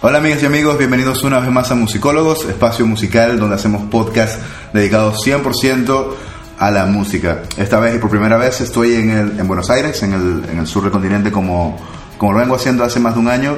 [0.00, 4.40] Hola amigas y amigos, bienvenidos una vez más a Musicólogos, espacio musical donde hacemos podcast
[4.72, 6.06] dedicados 100%
[6.56, 7.42] a la música.
[7.56, 10.60] Esta vez y por primera vez estoy en, el, en Buenos Aires, en el, en
[10.60, 11.76] el, sur del continente como,
[12.16, 13.56] como lo vengo haciendo hace más de un año,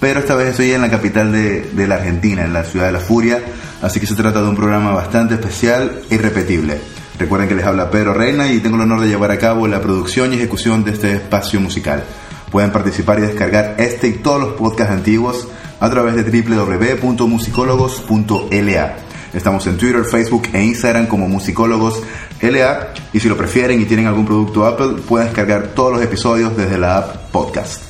[0.00, 2.92] pero esta vez estoy en la capital de, de la Argentina, en la ciudad de
[2.92, 3.42] La Furia,
[3.82, 6.80] así que se trata de un programa bastante especial e irrepetible.
[7.18, 9.82] Recuerden que les habla Pedro Reina y tengo el honor de llevar a cabo la
[9.82, 12.04] producción y ejecución de este espacio musical.
[12.50, 15.48] Pueden participar y descargar este y todos los podcasts antiguos
[15.80, 18.96] a través de www.musicólogos.la.
[19.32, 22.00] Estamos en Twitter, Facebook e Instagram como Musicólogos
[22.40, 26.56] LA y si lo prefieren y tienen algún producto Apple pueden descargar todos los episodios
[26.56, 27.82] desde la app Podcast.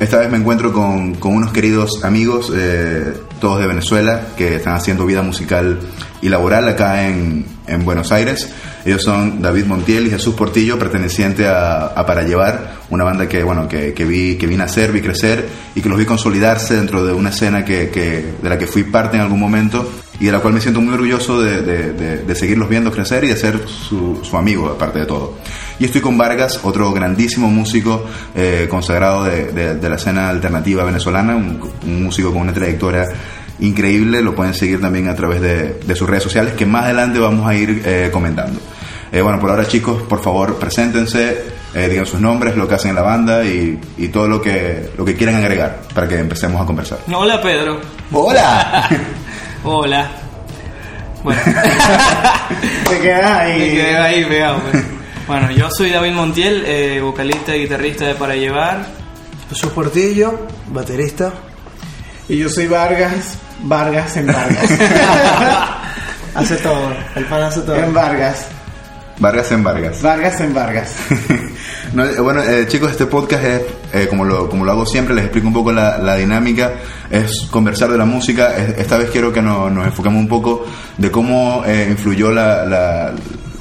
[0.00, 5.06] Esta vez me encuentro con, unos queridos amigos, eh, todos de Venezuela, que están haciendo
[5.06, 5.80] vida musical
[6.22, 7.46] y laboral acá en
[7.84, 8.48] Buenos Aires.
[8.86, 13.42] Ellos son David Montiel y Jesús Portillo, perteneciente a, a Para Llevar, una banda que,
[13.42, 17.04] bueno, que, que, vi, que vi nacer, vi crecer y que los vi consolidarse dentro
[17.04, 20.32] de una escena que, que, de la que fui parte en algún momento y de
[20.32, 23.36] la cual me siento muy orgulloso de, de, de, de seguirlos viendo crecer y de
[23.36, 25.34] ser su, su, amigo, aparte de todo.
[25.80, 28.06] Y estoy con Vargas, otro grandísimo músico
[28.36, 33.08] eh, consagrado de, la escena alternativa venezolana, un, un músico con una trayectoria
[33.58, 37.18] increíble, lo pueden seguir también a través de, de, sus redes sociales que más adelante
[37.18, 38.60] vamos a ir eh, comentando.
[39.16, 42.90] Eh, bueno, por ahora chicos, por favor, preséntense, eh, digan sus nombres, lo que hacen
[42.90, 46.60] en la banda y, y, todo lo que, lo que quieran agregar para que empecemos
[46.60, 46.98] a conversar.
[47.10, 47.80] Hola Pedro.
[48.12, 48.86] Hola.
[49.64, 50.10] Hola.
[51.24, 51.40] Bueno.
[52.90, 53.58] Te quedas ahí.
[53.58, 54.60] Me quedé ahí pegado.
[54.70, 54.84] Pues.
[55.26, 58.84] Bueno, yo soy David Montiel, eh, vocalista y guitarrista de Para Llevar.
[59.48, 61.32] Jesús Portillo, baterista.
[62.28, 64.70] Y yo soy Vargas, Vargas en Vargas.
[66.34, 67.76] hace todo, el pan hace todo.
[67.76, 68.48] En Vargas.
[69.18, 70.02] Vargas en Vargas.
[70.02, 70.96] Vargas en Vargas.
[71.94, 73.62] no, bueno, eh, chicos, este podcast es,
[73.94, 76.72] eh, como, lo, como lo hago siempre, les explico un poco la, la dinámica,
[77.10, 78.54] es conversar de la música.
[78.56, 80.66] Esta vez quiero que no, nos enfocamos un poco
[80.98, 83.14] de cómo eh, influyó la, la,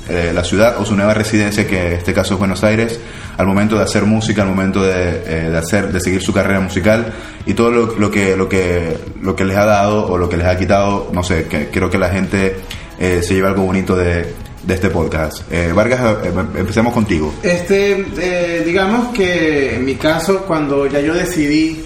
[0.09, 2.99] eh, la, ciudad o su nueva residencia, que en este caso es Buenos Aires,
[3.37, 6.59] al momento de hacer música, al momento de, eh, de hacer, de seguir su carrera
[6.59, 7.13] musical
[7.45, 10.35] y todo lo, lo, que, lo, que, lo que les ha dado o lo que
[10.35, 12.57] les ha quitado, no sé, que quiero que la gente
[12.97, 14.33] se lleve algo bonito de,
[14.65, 15.41] de este podcast.
[15.51, 17.33] Eh, Vargas, eh, empecemos contigo.
[17.43, 21.83] Este, eh, digamos que en mi caso, cuando ya yo decidí,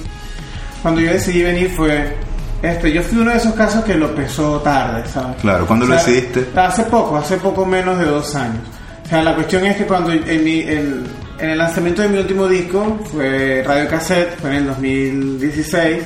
[0.81, 2.15] cuando yo decidí venir fue,
[2.61, 5.37] este, yo fui uno de esos casos que lo pesó tarde, ¿sabes?
[5.41, 6.47] Claro, ¿cuándo o sea, lo decidiste?
[6.55, 8.61] Hace poco, hace poco menos de dos años.
[9.05, 11.03] O sea, la cuestión es que cuando en, mi, en,
[11.39, 16.03] en el lanzamiento de mi último disco, fue Radio Cassette, fue en el 2016,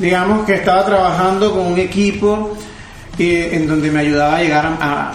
[0.00, 2.56] digamos que estaba trabajando con un equipo
[3.18, 5.12] en donde me ayudaba a llegar a,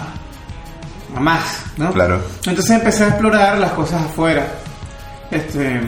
[1.14, 1.92] a más, ¿no?
[1.92, 2.20] Claro.
[2.46, 4.46] Entonces empecé a explorar las cosas afuera.
[5.30, 5.80] Este,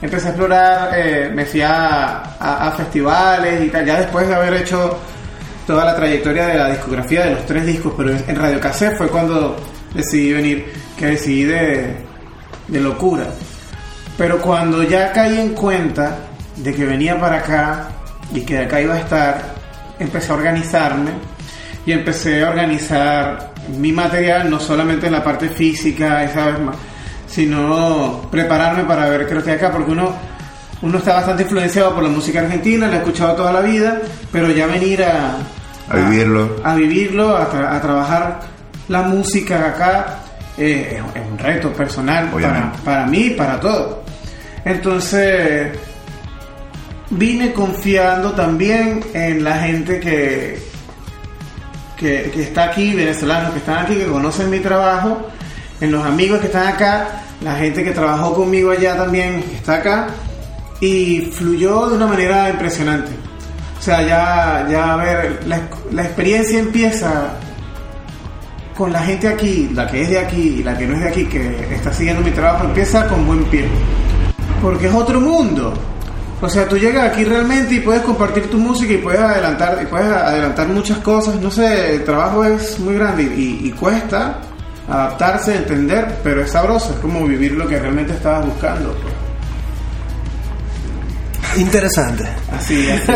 [0.00, 4.34] empecé a explorar, eh, me fui a, a, a, festivales y tal, ya después de
[4.34, 4.98] haber hecho
[5.66, 9.08] toda la trayectoria de la discografía de los tres discos, pero en Radio Cassette fue
[9.08, 9.56] cuando
[9.94, 11.96] decidí venir, que decidí de,
[12.68, 13.24] de locura.
[14.18, 16.16] Pero cuando ya caí en cuenta
[16.56, 17.88] de que venía para acá
[18.32, 19.42] y que de acá iba a estar,
[19.98, 21.10] empecé a organizarme
[21.86, 26.56] y empecé a organizar mi material, no solamente en la parte física, ¿sabes?
[27.26, 30.14] sino prepararme para ver qué lo que acá, porque uno,
[30.82, 34.00] uno está bastante influenciado por la música argentina, la he escuchado toda la vida,
[34.30, 35.36] pero ya venir a,
[35.88, 38.40] a, a vivirlo, a, vivirlo, a, tra a, trabajar
[38.88, 40.18] la música acá,
[40.58, 43.96] eh, es un reto personal para, para mí y para todos.
[44.64, 45.70] Entonces,
[47.10, 50.71] vine confiando también en la gente que,
[51.96, 55.28] que, está aquí, venezolanos que están aquí, que conocen mi trabajo,
[55.80, 60.08] en los amigos que están acá, la gente que trabajó conmigo allá también está acá,
[60.80, 63.12] y fluyó de una manera impresionante.
[63.78, 65.60] O sea, ya, ya a ver, la,
[65.90, 67.34] la experiencia empieza
[68.76, 71.08] con la gente aquí, la que es de aquí y la que no es de
[71.08, 73.66] aquí, que está siguiendo mi trabajo, empieza con buen pie.
[74.60, 75.74] Porque es otro mundo.
[76.42, 79.86] O sea, tú llegas aquí realmente y puedes compartir tu música y puedes adelantar, y
[79.86, 81.36] puedes adelantar muchas cosas.
[81.36, 84.38] No sé, el trabajo es muy grande y, y, cuesta
[84.88, 88.92] adaptarse, entender, pero es sabroso, es como vivir lo que realmente estabas buscando.
[88.92, 89.14] Pues.
[91.60, 92.24] Interesante.
[92.50, 93.06] Así es.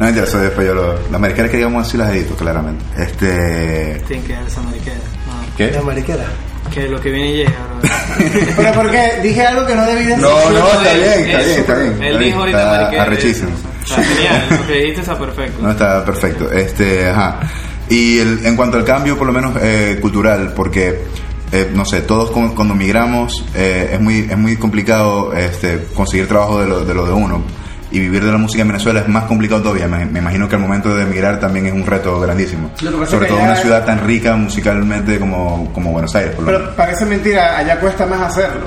[0.00, 2.84] no interesante, después yo lo, las mariqueras que digamos así las edito, claramente.
[2.96, 4.04] Este.
[4.06, 4.96] Tienen que dar esa mariquera.
[4.96, 5.56] No.
[5.56, 5.72] ¿Qué?
[5.72, 6.24] La mariquera.
[6.72, 7.88] Que lo que viene llega, bro.
[8.56, 10.18] Pero porque dije algo que no debí decir.
[10.18, 12.02] No, no, está bien, está bien, está bien.
[12.02, 13.02] Él dijo ahorita está.
[13.02, 13.50] Arrechísimo.
[13.84, 15.62] Está genial, lo que dijiste está perfecto.
[15.62, 16.50] No, está perfecto.
[16.50, 17.40] Este, ajá.
[17.88, 21.04] Y el, en cuanto al cambio, por lo menos eh, cultural, porque
[21.52, 26.60] eh, no sé, todos cuando migramos eh, es muy es muy complicado este, conseguir trabajo
[26.60, 27.44] de lo, de lo de uno.
[27.90, 29.86] Y vivir de la música en Venezuela es más complicado todavía.
[29.86, 32.70] Me, imagino que el momento de emigrar también es un reto grandísimo.
[33.06, 36.34] Sobre todo en una ciudad tan rica musicalmente como, como Buenos Aires.
[36.44, 38.66] Pero parece mentira, allá cuesta más hacerlo.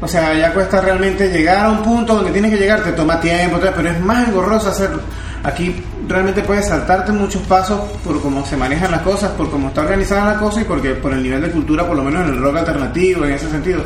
[0.00, 3.20] O sea, allá cuesta realmente llegar a un punto donde tienes que llegar, te toma
[3.20, 5.00] tiempo, pero es más engorroso hacerlo.
[5.42, 9.82] Aquí realmente puedes saltarte muchos pasos por cómo se manejan las cosas, por cómo está
[9.82, 12.40] organizada la cosa y porque por el nivel de cultura, por lo menos en el
[12.40, 13.82] rock alternativo, en ese sentido.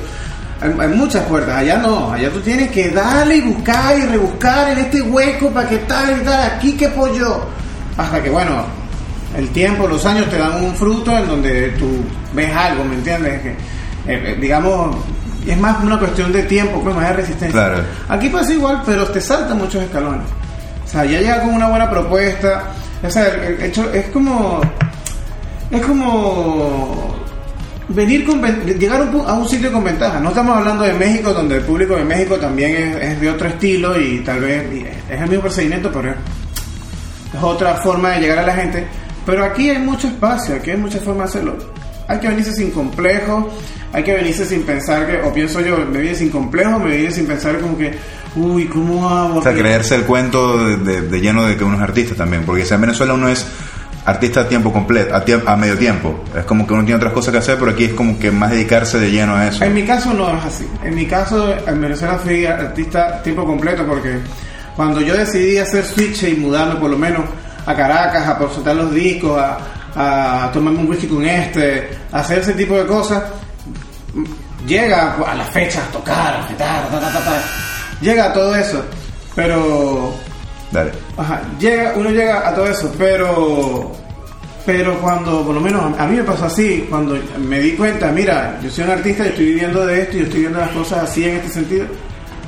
[0.62, 4.78] Hay, muchas puertas, allá no, allá tú tienes que darle y buscar y rebuscar en
[4.78, 7.40] este hueco para que tal y tal, aquí que pollo.
[7.96, 8.64] Hasta que, bueno,
[9.36, 13.42] el tiempo, los años te dan un fruto en donde tú ves algo, ¿me entiendes?
[13.42, 13.56] Que, eh,
[14.06, 14.96] eh, digamos,
[15.46, 17.74] es más una cuestión de tiempo, pues más de resistencia.
[18.08, 20.26] Aquí pasa igual, pero te saltan muchos escalones.
[20.84, 22.64] O sea, ya llega con una buena propuesta.
[23.02, 23.26] O sea,
[23.60, 24.60] hecho, es como.
[25.70, 27.01] Es como.
[27.94, 28.42] Venir con.
[28.64, 30.20] Llegar a un sitio con ventaja.
[30.20, 33.98] No estamos hablando de México, donde el público de México también es, de otro estilo
[34.00, 34.64] y tal vez.
[35.10, 36.16] es el mismo procedimiento, pero es,
[37.34, 38.86] es otra forma de llegar a la gente.
[39.24, 41.58] Pero aquí hay mucho espacio, aquí hay muchas formas de hacerlo.
[42.08, 43.50] Hay que venirse sin complejo
[43.92, 47.10] hay que venirse sin pensar que, o pienso yo, me viene sin complejo, me viene
[47.10, 47.92] sin pensar como que,
[48.36, 49.40] uy, ¿cómo hago?
[49.40, 52.72] O sea, creerse el cuento de, lleno de que uno es artista también, porque si
[52.72, 53.46] en Venezuela uno es
[54.04, 56.24] artista a tiempo completo, a, a, medio tiempo.
[56.36, 58.50] Es como que uno tiene otras cosas que hacer, pero aquí es como que más
[58.50, 59.64] dedicarse de lleno a eso.
[59.64, 60.68] En mi caso no es así.
[60.82, 64.18] En mi caso, en Venezuela fui artista a tiempo completo porque
[64.76, 67.22] cuando yo decidí hacer switch y mudarme por lo menos
[67.64, 69.58] a Caracas, a presentar los discos, a,
[69.94, 73.22] a tomarme un whisky con este, a hacer ese tipo de cosas,
[74.66, 76.46] llega a las fechas, tocar,
[78.00, 78.84] llega a todo eso,
[79.34, 80.14] pero...
[80.72, 80.90] Dale.
[81.16, 83.92] Ajá, llega, uno llega a todo eso, pero...
[84.64, 88.60] Pero cuando, por lo menos a mí me pasó así, cuando me di cuenta, mira,
[88.62, 91.24] yo soy un artista y estoy viviendo de esto y estoy viendo las cosas así
[91.24, 91.86] en este sentido,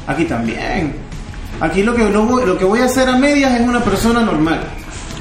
[0.06, 0.94] aquí también.
[1.60, 4.60] Aquí lo que, lo, que voy a hacer a medias es una persona normal.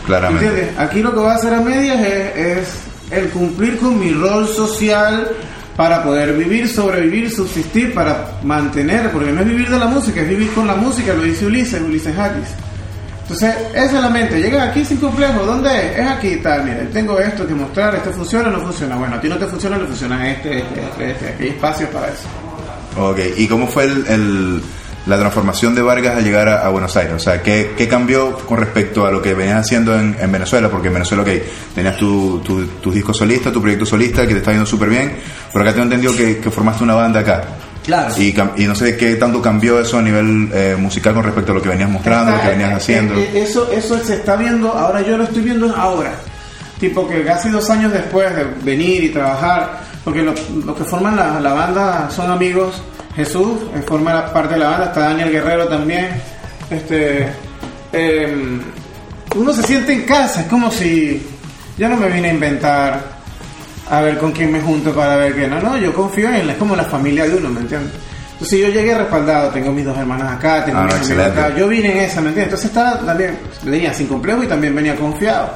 [0.06, 0.46] Claramente.
[0.46, 0.78] ¿Entiendes?
[0.78, 2.78] Aquí lo que voy a hacer a medias es, es
[3.10, 5.32] el cumplir con mi rol social,
[5.76, 10.30] para poder vivir, sobrevivir, subsistir, para mantener, porque no es vivir de la música, es
[10.30, 12.50] vivir con la música, lo dice Ulises, Ulises Harris.
[13.24, 16.00] Entonces, esa es la mente, llega aquí sin complejo, ¿dónde es?
[16.00, 18.96] Es aquí, tal, mira, tengo esto que mostrar, esto funciona o no funciona.
[18.96, 21.90] Bueno, a ti no te funciona, le funciona este, este, este, este, aquí hay espacio
[21.90, 22.28] para eso.
[22.98, 24.62] Ok, ¿y cómo fue el
[25.06, 27.14] la transformación de Vargas al llegar a, Buenos Aires?
[27.14, 30.70] O sea, ¿qué, ¿qué, cambió con respecto a lo que venías haciendo en, en Venezuela?
[30.70, 31.30] Porque en Venezuela, ok,
[31.76, 35.18] tenías tu, tu, tu, disco solista, tu proyecto solista, que te está yendo súper bien,
[35.52, 37.44] pero acá tengo entendido que, formaste una banda acá.
[37.84, 38.14] Claro.
[38.18, 41.56] Y, y, no sé qué tanto cambió eso a nivel eh, musical con respecto a
[41.56, 43.16] lo que venías mostrando, lo que venías eh, haciendo.
[43.16, 46.16] Eh, eso, eso se está viendo, ahora yo lo estoy viendo ahora.
[46.80, 51.16] Tipo que casi dos años después de venir y trabajar, porque los lo que forman
[51.16, 52.82] la, la banda son amigos
[53.16, 56.10] Jesús forma parte de la banda, está Daniel Guerrero también.
[56.70, 57.28] Este,
[57.92, 58.62] em,
[59.36, 61.22] uno se siente en casa, es como si
[61.78, 63.13] yo no me vine a inventar
[63.90, 65.48] a ver con quién me junto para ver qué.
[65.48, 67.94] No, no, yo confío en él, es como la familia de uno, ¿me entiendes?
[68.34, 71.68] Entonces yo llegué respaldado, tengo mis dos hermanas acá, tengo ah, mis amigos acá, yo
[71.68, 72.54] vine en esa, ¿me entiendes?
[72.54, 75.52] Entonces estaba también, venía sin complejo y también venía confiado.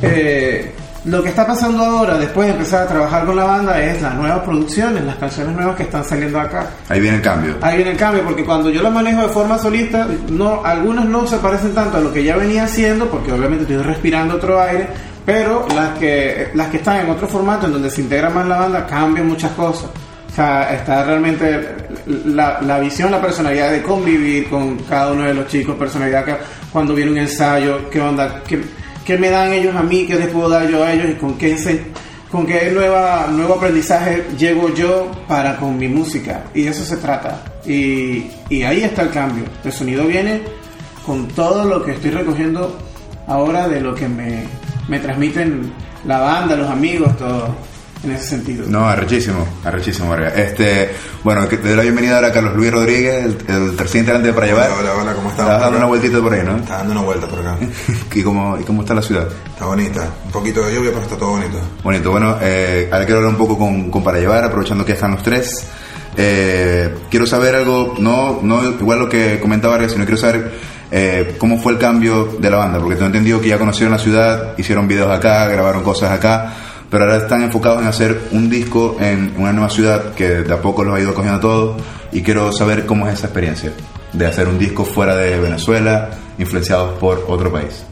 [0.00, 0.72] Eh,
[1.06, 4.14] lo que está pasando ahora, después de empezar a trabajar con la banda, es las
[4.14, 6.66] nuevas producciones, las canciones nuevas que están saliendo acá.
[6.88, 7.54] Ahí viene el cambio.
[7.62, 11.24] Ahí viene el cambio, porque cuando yo las manejo de forma solista, no, algunas no
[11.26, 14.88] se parecen tanto a lo que ya venía haciendo, porque obviamente estoy respirando otro aire,
[15.26, 18.56] pero las que, las que están en otro formato, en donde se integra más la
[18.56, 19.90] banda, cambian muchas cosas.
[20.30, 25.34] O sea, está realmente la, la visión, la personalidad de convivir con cada uno de
[25.34, 26.36] los chicos, personalidad que
[26.72, 28.62] cuando viene un ensayo, qué onda, qué
[29.06, 31.38] qué me dan ellos a mí, qué les puedo dar yo a ellos y con
[31.38, 31.56] qué,
[32.30, 36.42] con qué nueva, nuevo aprendizaje llego yo para con mi música.
[36.52, 37.40] Y de eso se trata.
[37.64, 39.44] Y, y ahí está el cambio.
[39.64, 40.42] El sonido viene
[41.06, 42.76] con todo lo que estoy recogiendo
[43.28, 44.42] ahora de lo que me,
[44.88, 45.72] me transmiten
[46.04, 47.54] la banda, los amigos, todo
[48.04, 48.66] en ese sentido.
[48.68, 50.36] No, arrechísimo, arrechísimo, Vargas.
[50.36, 50.90] Este,
[51.24, 54.46] bueno, te doy la bienvenida ahora a Carlos Luis Rodríguez, el, tercer integrante de Para
[54.46, 54.70] Llevar.
[54.78, 55.46] Hola, hola, ¿cómo estás?
[55.46, 56.56] Estás dando una vueltita por ahí, ¿no?
[56.56, 57.58] Estás dando una vuelta por acá.
[58.14, 59.28] ¿Y cómo, ¿Y cómo está la ciudad?
[59.46, 61.58] Está bonita, un poquito de lluvia, pero está todo bonito.
[61.82, 65.12] Bonito, bueno, eh, ahora quiero hablar un poco con, con Para Llevar, aprovechando que están
[65.12, 65.66] los tres.
[66.18, 71.36] Eh, quiero saber algo, no, no igual lo que comentaba Vargas, sino quiero saber eh,
[71.38, 74.54] cómo fue el cambio de la banda, porque tengo entendido que ya conocieron la ciudad,
[74.58, 76.54] hicieron videos acá, grabaron cosas acá
[76.90, 80.60] pero ahora están enfocados en hacer un disco en una nueva ciudad que de a
[80.60, 81.76] poco los ha ido cogiendo todo
[82.12, 83.72] y quiero saber cómo es esa experiencia
[84.12, 87.84] de hacer un disco fuera de Venezuela, influenciados por otro país.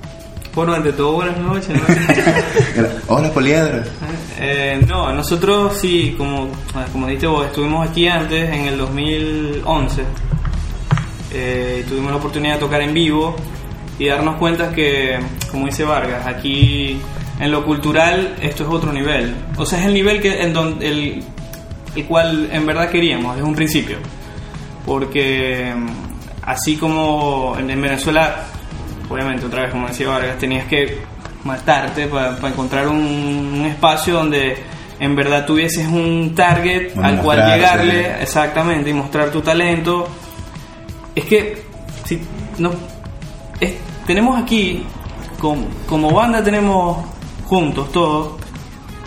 [0.54, 1.76] Bueno, ante todo, buenas noches.
[3.08, 3.88] Hola, Poliedras.
[4.38, 6.48] Eh, no, nosotros sí, como,
[6.92, 10.04] como dijiste vos, estuvimos aquí antes, en el 2011.
[11.34, 13.34] Eh, tuvimos la oportunidad de tocar en vivo
[13.98, 15.18] y darnos cuenta que,
[15.50, 17.00] como dice Vargas, aquí
[17.40, 19.34] en lo cultural esto es otro nivel.
[19.56, 21.24] O sea, es el nivel que, en donde, el,
[21.96, 23.96] el cual en verdad queríamos desde un principio.
[24.86, 25.86] Porque mm,
[26.42, 28.36] así como en, en Venezuela,
[29.08, 30.98] obviamente otra vez como decía Vargas, tenías que
[31.44, 34.56] matarte para encontrar un, un espacio donde
[34.98, 40.08] en verdad tuvieses un target al cual llegarle exactamente y mostrar tu talento
[41.14, 41.62] es que
[42.04, 42.20] si
[42.58, 42.70] no
[43.60, 43.74] es-
[44.06, 44.84] tenemos aquí
[45.38, 47.04] como, como banda tenemos
[47.46, 48.32] juntos todos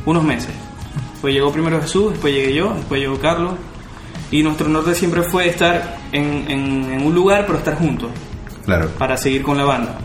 [0.05, 0.51] unos meses
[1.21, 3.53] pues llegó primero Jesús después llegué yo después llegó Carlos
[4.31, 8.09] y nuestro norte siempre fue estar en, en- en un lugar pero estar juntos
[8.65, 8.89] Claro.
[8.97, 9.97] para seguir con la banda.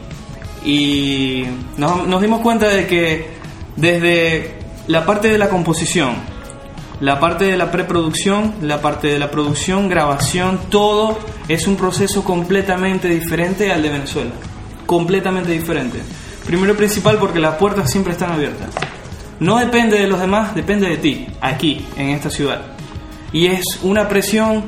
[0.64, 1.44] Y
[1.76, 3.26] nos, nos dimos cuenta de que
[3.74, 4.54] desde
[4.86, 6.14] la parte de la composición,
[7.02, 11.18] la parte de la preproducción, la parte de la producción, grabación, todo
[11.48, 14.30] es un proceso completamente diferente al de Venezuela.
[14.86, 15.98] Completamente diferente.
[16.46, 18.68] Primero principal porque las puertas siempre están abiertas.
[19.40, 22.62] No depende de los demás, depende de ti, aquí, en esta ciudad.
[23.32, 24.62] Y es una presión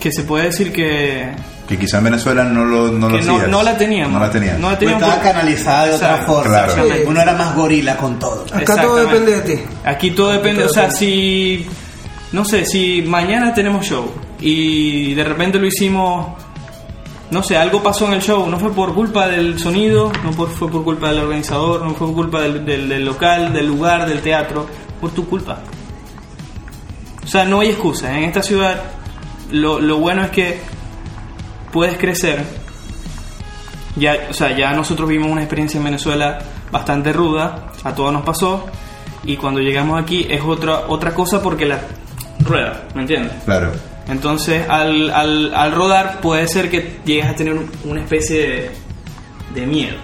[0.00, 1.28] que se puede decir que,
[1.68, 3.48] Que quizá en Venezuela no lo, no lo que no, hacías.
[3.50, 4.12] no la teníamos.
[4.14, 4.58] No la tenías.
[4.58, 6.64] No la Pues teníamos estaba por- canalizada de otra forma.
[6.64, 6.84] Claro.
[7.06, 8.46] Uno era más gorila con todo.
[8.52, 9.62] Acá todo depende de ti.
[9.84, 10.98] Aquí todo depende, todo o sea, depende.
[10.98, 11.66] si
[12.32, 14.10] no sé, si mañana tenemos show
[14.40, 16.28] y de repente lo hicimos
[17.30, 20.48] no sé, algo pasó en el show, no fue por culpa del sonido, no por-
[20.48, 24.08] fue por culpa del organizador, no fue por culpa del, del- del local, del lugar,
[24.08, 24.66] del teatro,
[24.98, 25.58] por tu culpa.
[27.22, 28.16] O sea, no hay excusa.
[28.16, 28.82] En esta ciudad
[29.50, 30.60] lo, lo bueno es que
[31.72, 32.44] puedes crecer.
[33.96, 36.38] Ya, o sea, ya nosotros vimos una experiencia en Venezuela
[36.70, 38.66] bastante ruda, a todos nos pasó,
[39.24, 41.80] y cuando llegamos aquí es otra, otra cosa porque la
[42.40, 43.32] rueda, ¿me entiendes?
[43.44, 43.72] Claro.
[44.06, 48.70] Entonces, al, al, al rodar puede ser que llegues a tener un- una especie de,
[49.60, 49.96] de miedo.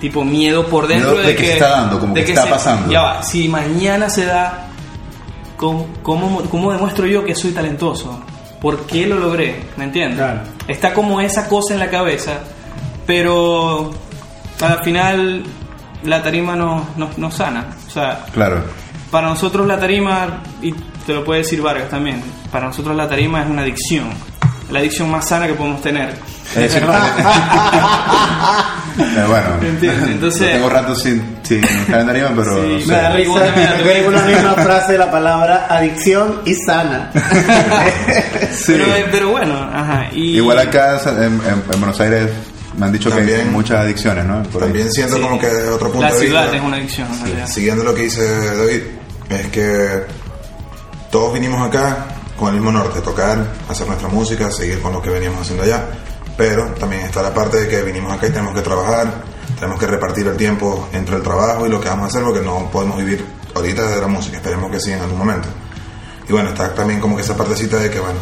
[0.00, 2.90] Tipo miedo por dentro Miedo de que se está dando, como que está pasando.
[2.90, 4.68] Ya va, si mañana se da,
[5.56, 8.20] ¿cómo, cómo, cómo demuestro yo que soy talentoso?
[8.60, 9.56] ¿Por qué lo logré?
[9.76, 10.18] ¿Me entiendes?
[10.18, 10.40] Claro.
[10.72, 12.40] Está como esa cosa en la cabeza,
[13.06, 13.92] pero
[14.60, 15.42] al final
[16.04, 17.76] la tarima nos no, nos sana.
[17.86, 18.62] O sea, Claro.
[19.10, 23.42] para nosotros la tarima, y te lo puede decir Vargas también, para nosotros la tarima
[23.42, 24.08] es una adicción.
[24.70, 26.14] La adicción más sana que podemos tener.
[26.54, 26.82] Es decir,
[28.98, 33.40] Eh, bueno, Entiendo, entonces- yo tengo rato sin, sin tarima, pero Sí, me da risa.
[33.40, 37.10] También Tengo una misma frase de la palabra adicción y sana.
[38.52, 38.72] Sí.
[38.76, 40.08] Pero, pero bueno, ajá.
[40.12, 41.40] Y, Igual acá en, en-
[41.72, 42.30] en Buenos Aires
[42.76, 44.42] me han dicho que hay También- muchas adicciones, ¿no?
[44.44, 44.68] Por ahí.
[44.68, 45.22] También siento Sí.
[45.22, 47.46] como que de otro punto La de ciudad vista, es una adicción, en realidad.
[47.48, 48.82] siguiendo lo que dice David,
[49.30, 50.02] es que
[51.10, 51.96] todos vinimos acá
[52.38, 53.38] con el mismo norte, tocar,
[53.70, 55.82] hacer nuestra música, seguir con lo que veníamos haciendo allá,
[56.36, 59.22] pero también está la parte de que vinimos acá y tenemos que trabajar,
[59.56, 62.40] tenemos que repartir el tiempo entre el trabajo y lo que vamos a hacer porque
[62.40, 63.24] no podemos vivir
[63.54, 65.48] ahorita de la música, esperemos que sí en algún momento.
[66.28, 68.18] Y bueno, está también como que esa partecita de que, bueno,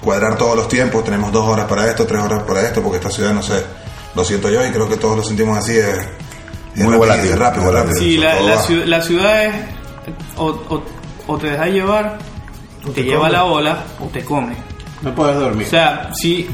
[0.00, 3.10] cuadrar todos los tiempos, tenemos dos horas para esto, tres horas para esto, porque esta
[3.10, 3.64] ciudad, no sé,
[4.14, 7.30] lo siento yo y creo que todos lo sentimos así, es, es Muy rápido, volátil,
[7.30, 7.98] es rápido, rápido, volátil.
[7.98, 8.48] Sí, la, todo
[8.86, 9.54] la, ciudad es.
[10.36, 10.82] O, o,
[11.26, 12.18] o te dejas llevar,
[12.84, 13.32] te, te lleva come.
[13.32, 14.56] la ola, o te come.
[15.02, 15.66] No puedes dormir.
[15.66, 16.48] O sea, si,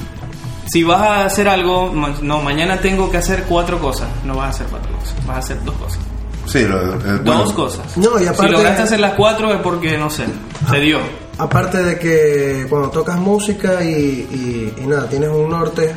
[0.75, 4.09] si vas a hacer algo, ma- no, mañana tengo que hacer cuatro cosas.
[4.25, 6.01] No vas a hacer cuatro cosas, vas a hacer dos cosas.
[6.47, 7.97] Sí, lo, eh, bueno, dos cosas.
[7.97, 10.25] No, y aparte- si lograste hacer las cuatro es porque, no sé,
[10.69, 10.99] se dio.
[11.39, 15.95] Aparte de que cuando tocas música y, y- y nada, tienes un norte,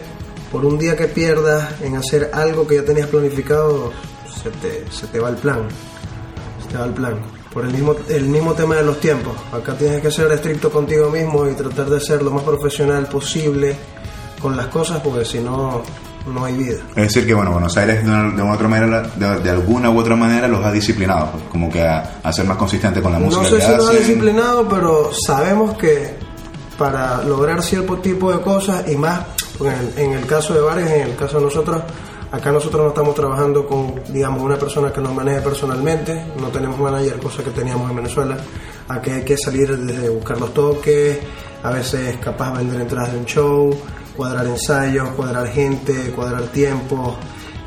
[0.52, 3.92] por un día que pierdas en hacer algo que ya tenías planificado,
[4.44, 5.68] se te, se te va el plan.
[6.62, 7.16] Se te va el plan.
[7.52, 9.34] Por el mismo, el mismo tema de los tiempos.
[9.52, 13.76] Acá tienes que ser estricto contigo mismo y tratar de ser lo más profesional posible
[14.42, 15.82] con las cosas, porque si no,
[16.28, 16.80] no hay vida.
[16.96, 19.90] Es decir, que bueno, Buenos Aires de, una, de una otra manera, de, de alguna
[19.90, 23.12] u otra manera los ha disciplinado, pues, como que a, a ser más consistente con
[23.12, 26.16] la música No sé si nos ha disciplinado, pero sabemos que
[26.78, 29.22] para lograr cierto tipo de cosas y más,
[29.58, 31.82] porque en, en el caso de Vares, en el caso de nosotros,
[32.32, 36.80] acá nosotros no estamos trabajando con, digamos, una persona que nos maneje personalmente, no tenemos
[36.80, 38.38] manager, cosa que teníamos en Venezuela.
[38.90, 41.20] Aquí hay que salir desde buscar los toques,
[41.64, 43.76] a veces capaz vender entradas de un show,
[44.18, 47.16] cuadrar ensayos, cuadrar gente, cuadrar tiempos,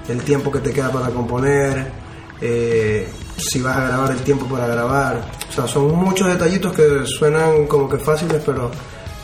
[0.08, 1.92] el tiempo que te queda para componer
[2.40, 5.22] eh, si vas a grabar el tiempo para grabar.
[5.48, 8.70] O sea, son muchos detallitos que suenan como que fáciles, pero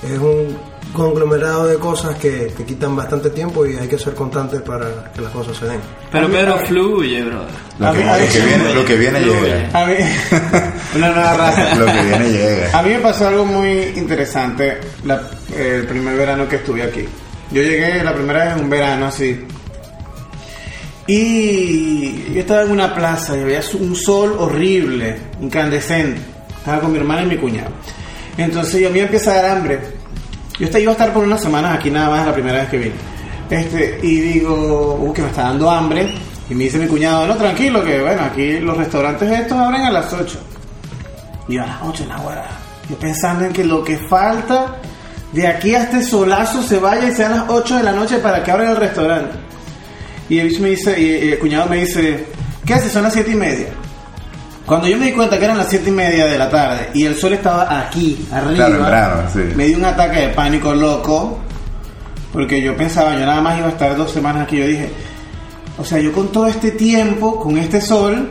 [0.02, 0.56] es un
[0.93, 5.21] conglomerado de cosas que, que quitan bastante tiempo y hay que ser constante para que
[5.21, 5.81] las cosas se den.
[6.11, 7.49] Pero Pedro fluye, brother.
[7.78, 9.71] Lo A que, a lo que viene, lo que viene llega.
[9.73, 9.95] A mí,
[10.97, 11.75] una nueva raza.
[11.75, 12.78] Lo que viene llega.
[12.78, 17.05] A mí me pasó algo muy interesante la- el primer verano que estuve aquí.
[17.50, 19.45] Yo llegué la primera vez en un verano así.
[21.07, 26.21] Y yo estaba en una plaza y había un sol horrible, incandescente.
[26.59, 27.71] Estaba con mi hermana y mi cuñado.
[28.37, 29.78] Entonces yo a mí me empieza a dar hambre.
[30.58, 32.94] Yo iba a estar por unas semanas aquí nada más la primera vez que vine.
[33.50, 36.14] Este, y digo, uh, que me está dando hambre.
[36.48, 39.90] Y me dice mi cuñado, no, tranquilo, que bueno, aquí los restaurantes estos abren a
[39.90, 40.38] las 8.
[41.48, 42.46] Y yo a las 8 en la hora.
[42.88, 44.76] Yo pensando en que lo que falta
[45.32, 48.42] de aquí a este solazo se vaya y sean las 8 de la noche para
[48.42, 49.36] que abran el restaurante.
[50.28, 52.26] Y el y, el cuñado me dice,
[52.64, 52.92] ¿qué haces?
[52.92, 53.68] Son las 7 y media.
[54.66, 57.04] Cuando yo me di cuenta que eran las 7 y media de la tarde y
[57.06, 59.38] el sol estaba aquí, arriba, Claro, verano, sí.
[59.54, 61.38] me dio un ataque de pánico loco.
[62.32, 64.58] Porque yo pensaba, yo nada más iba a estar dos semanas aquí.
[64.58, 64.90] Yo dije,
[65.78, 68.28] o sea, yo con todo este tiempo, con este sol,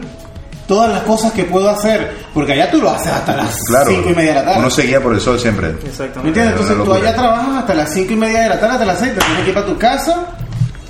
[0.68, 3.90] todas las cosas que puedo hacer, porque allá tú lo haces hasta las Claro.
[3.90, 4.60] cinco y media de la tarde.
[4.60, 5.70] Uno se guía por el sol siempre.
[5.82, 6.40] ¿Me Exactamente.
[6.42, 9.00] una Entonces tú allá trabajas hasta las cinco y media de la tarde, hasta las
[9.00, 10.28] seis, te tienes que ir para tu casa,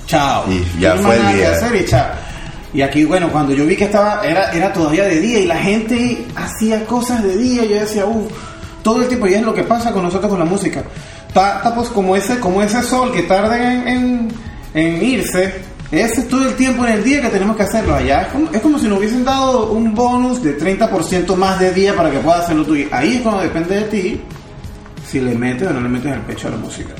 [0.06, 0.44] chao.
[0.50, 1.52] Y ya fue el día.
[1.52, 2.06] hacer y chao.
[2.76, 5.56] Y aquí, bueno, cuando yo vi que estaba, era, era todavía de día y la
[5.56, 8.30] gente hacía cosas de día, yo decía, uff,
[8.82, 10.82] todo el tiempo, y es lo que pasa con nosotros con la música.
[11.26, 14.28] Está, pues como ese, como ese sol que tarda en,
[14.74, 15.54] en, irse,
[15.90, 18.20] ese es todo el tiempo en el día que tenemos que hacerlo allá.
[18.24, 21.96] Es como, es como si nos hubiesen dado un bonus de 30% más de día
[21.96, 22.74] para que puedas hacerlo tú.
[22.92, 24.20] Ahí es cuando depende de ti
[25.10, 26.92] si le metes o no le metes el pecho a la música.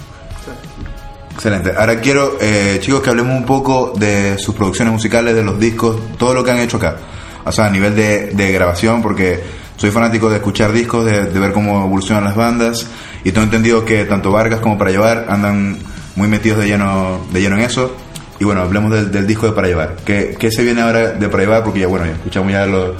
[1.36, 1.72] Excelente.
[1.76, 5.96] Ahora quiero, eh, chicos, que hablemos un poco de sus producciones musicales, de los discos,
[6.18, 6.96] todo lo que han hecho acá.
[7.44, 9.40] O sea, a nivel de, de grabación, porque
[9.76, 12.86] soy fanático de escuchar discos, de, de ver cómo evolucionan las bandas,
[13.22, 15.76] y tengo entendido que tanto Vargas como Para Llevar andan
[16.16, 17.94] muy metidos de lleno, de lleno en eso.
[18.40, 19.96] Y bueno, hablemos del, del disco de Para Llevar.
[20.06, 21.62] ¿Qué, qué se viene ahora de Para Llevar?
[21.64, 22.96] Porque ya, bueno, ya escuchamos ya los,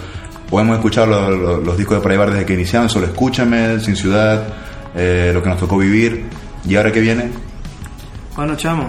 [0.51, 3.81] o hemos escuchado los, los- los discos de Para Llevar desde que iniciaron, solo Escúchame,
[3.81, 4.47] Sin Ciudad,
[4.95, 6.25] eh, lo que nos tocó vivir.
[6.69, 7.31] ¿Y ahora qué viene?
[8.37, 8.89] Bueno, chamo.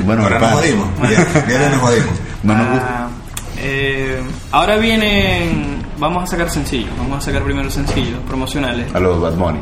[0.00, 0.88] Bueno, Ahora nos jodimos.
[1.02, 2.14] Ya, ya nos jodimos.
[2.42, 2.88] No nos gusta.
[3.04, 3.08] Ah,
[3.58, 5.84] eh, ahora vienen.
[5.98, 6.90] Vamos a sacar sencillos.
[6.98, 9.60] Vamos a sacar primero sencillos promocionales A los Bad Bunny.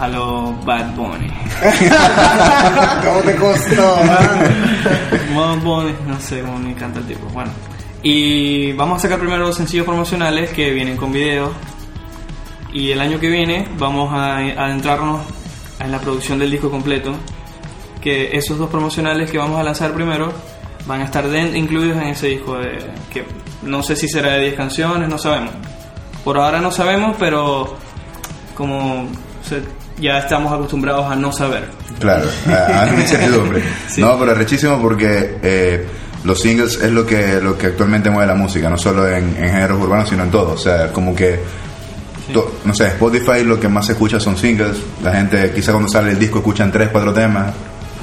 [0.00, 1.28] a los Bad Bunny.
[3.04, 3.96] ¿Cómo te costó?
[5.34, 7.26] Bad Bunny, no sé cómo me encanta el tipo.
[7.28, 7.50] Bueno,
[8.02, 11.50] y vamos a sacar primero los sencillos promocionales que vienen con videos.
[12.72, 15.20] Y el año que viene vamos a adentrarnos
[15.80, 17.14] en la producción del disco completo.
[18.06, 20.32] Que esos dos promocionales que vamos a lanzar primero
[20.86, 22.56] van a estar den- incluidos en ese disco.
[22.56, 22.78] De,
[23.12, 23.24] que
[23.62, 25.50] no sé si será de 10 canciones, no sabemos.
[26.22, 27.76] Por ahora no sabemos, pero
[28.56, 29.08] como
[29.42, 29.62] se-
[30.00, 31.68] ya estamos acostumbrados a no saber.
[31.98, 33.62] Claro, a, a una incertidumbre.
[33.88, 34.00] Sí.
[34.02, 35.86] No, pero es rechísimo porque eh,
[36.22, 39.50] los singles es lo que, lo que actualmente mueve la música, no solo en, en
[39.50, 40.52] géneros urbanos, sino en todo.
[40.52, 41.40] O sea, como que,
[42.32, 44.76] to- no sé, Spotify lo que más se escucha son singles.
[45.02, 47.52] La gente, quizá cuando sale el disco, escuchan tres, cuatro temas.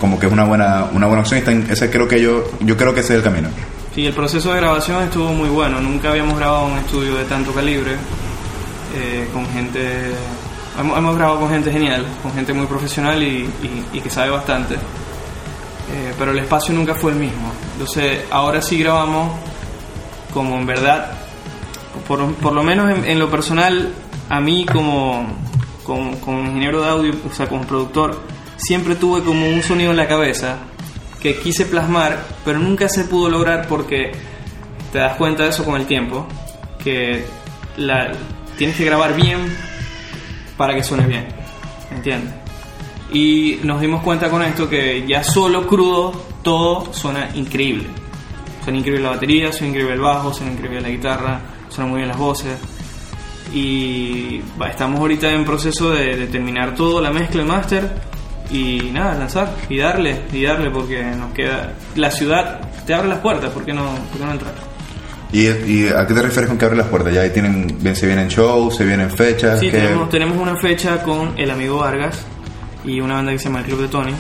[0.04, 1.42] Como que es una buena, una buena opción.
[1.70, 3.48] y ese creo que yo, yo creo que ese es el camino.
[3.96, 5.80] Sí, el proceso de grabación estuvo muy bueno.
[5.80, 7.94] Nunca habíamos grabado un estudio de tanto calibre,
[8.98, 10.12] eh, con gente...
[10.78, 14.32] Hemos, hemos grabado con gente genial, con gente muy profesional y, y- y que sabe
[14.32, 14.74] bastante.
[14.76, 17.54] Eh, pero el espacio nunca fue el mismo.
[17.72, 19.32] Entonces, ahora sí grabamos
[20.34, 21.12] como en verdad,
[22.10, 23.94] por, por lo menos en, en lo personal,
[24.28, 25.28] a mí como,
[25.86, 28.20] como, como ingeniero de audio, o sea, como productor,
[28.64, 30.58] siempre tuve como un sonido en la cabeza
[31.22, 34.12] que quise plasmar, pero nunca se pudo lograr porque
[34.92, 36.28] te das cuenta de eso con el tiempo,
[36.84, 37.26] que
[37.78, 38.12] la,
[38.58, 39.40] tienes que grabar bien
[40.58, 41.28] para que suene bien,
[41.92, 42.34] ¿entiendes?
[43.12, 47.86] Y nos dimos cuenta con esto que ya solo crudo todo suena increíble.
[48.64, 52.10] Suena increíble la batería, suena increíble el bajo, suena increíble la guitarra, suenan muy bien
[52.10, 52.58] las voces.
[53.54, 58.13] Y estamos ahorita en proceso de, de terminar todo, la mezcla, el máster,
[58.54, 61.74] y nada, lanzar y darle, y darle, porque nos queda.
[61.96, 64.54] La ciudad te abre las puertas, ¿por qué no, por qué no entrar?
[65.34, 67.12] ¿Y, y a qué te refieres con que abre las puertas?
[67.14, 69.60] ¿Ya ahí tienen, bien, se vienen shows, se vienen fechas?
[69.60, 72.20] Sí, ¿qué- tenemos, tenemos una fecha con el amigo Vargas
[72.86, 74.14] y una banda que se llama El Club de Tony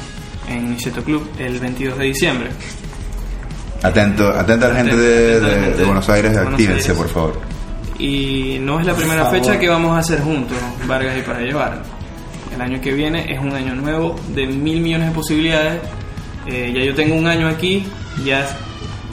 [0.50, 2.50] en Niceto Club el 22 de diciembre.
[3.84, 6.32] Atento, atenta a la gente Atento, de, atento a la de- gente de Buenos Aires,
[6.32, 6.98] de Buenos actívense, Aires.
[6.98, 7.41] por favor.
[8.00, 11.84] Y no es la primera fecha que vamos a hacer juntos, Vargas y para llevar.
[12.54, 15.82] El año que viene es un año nuevo de mil millones de posibilidades.
[16.48, 17.88] Eh, ya yo tengo un año aquí,
[18.26, 18.46] ya,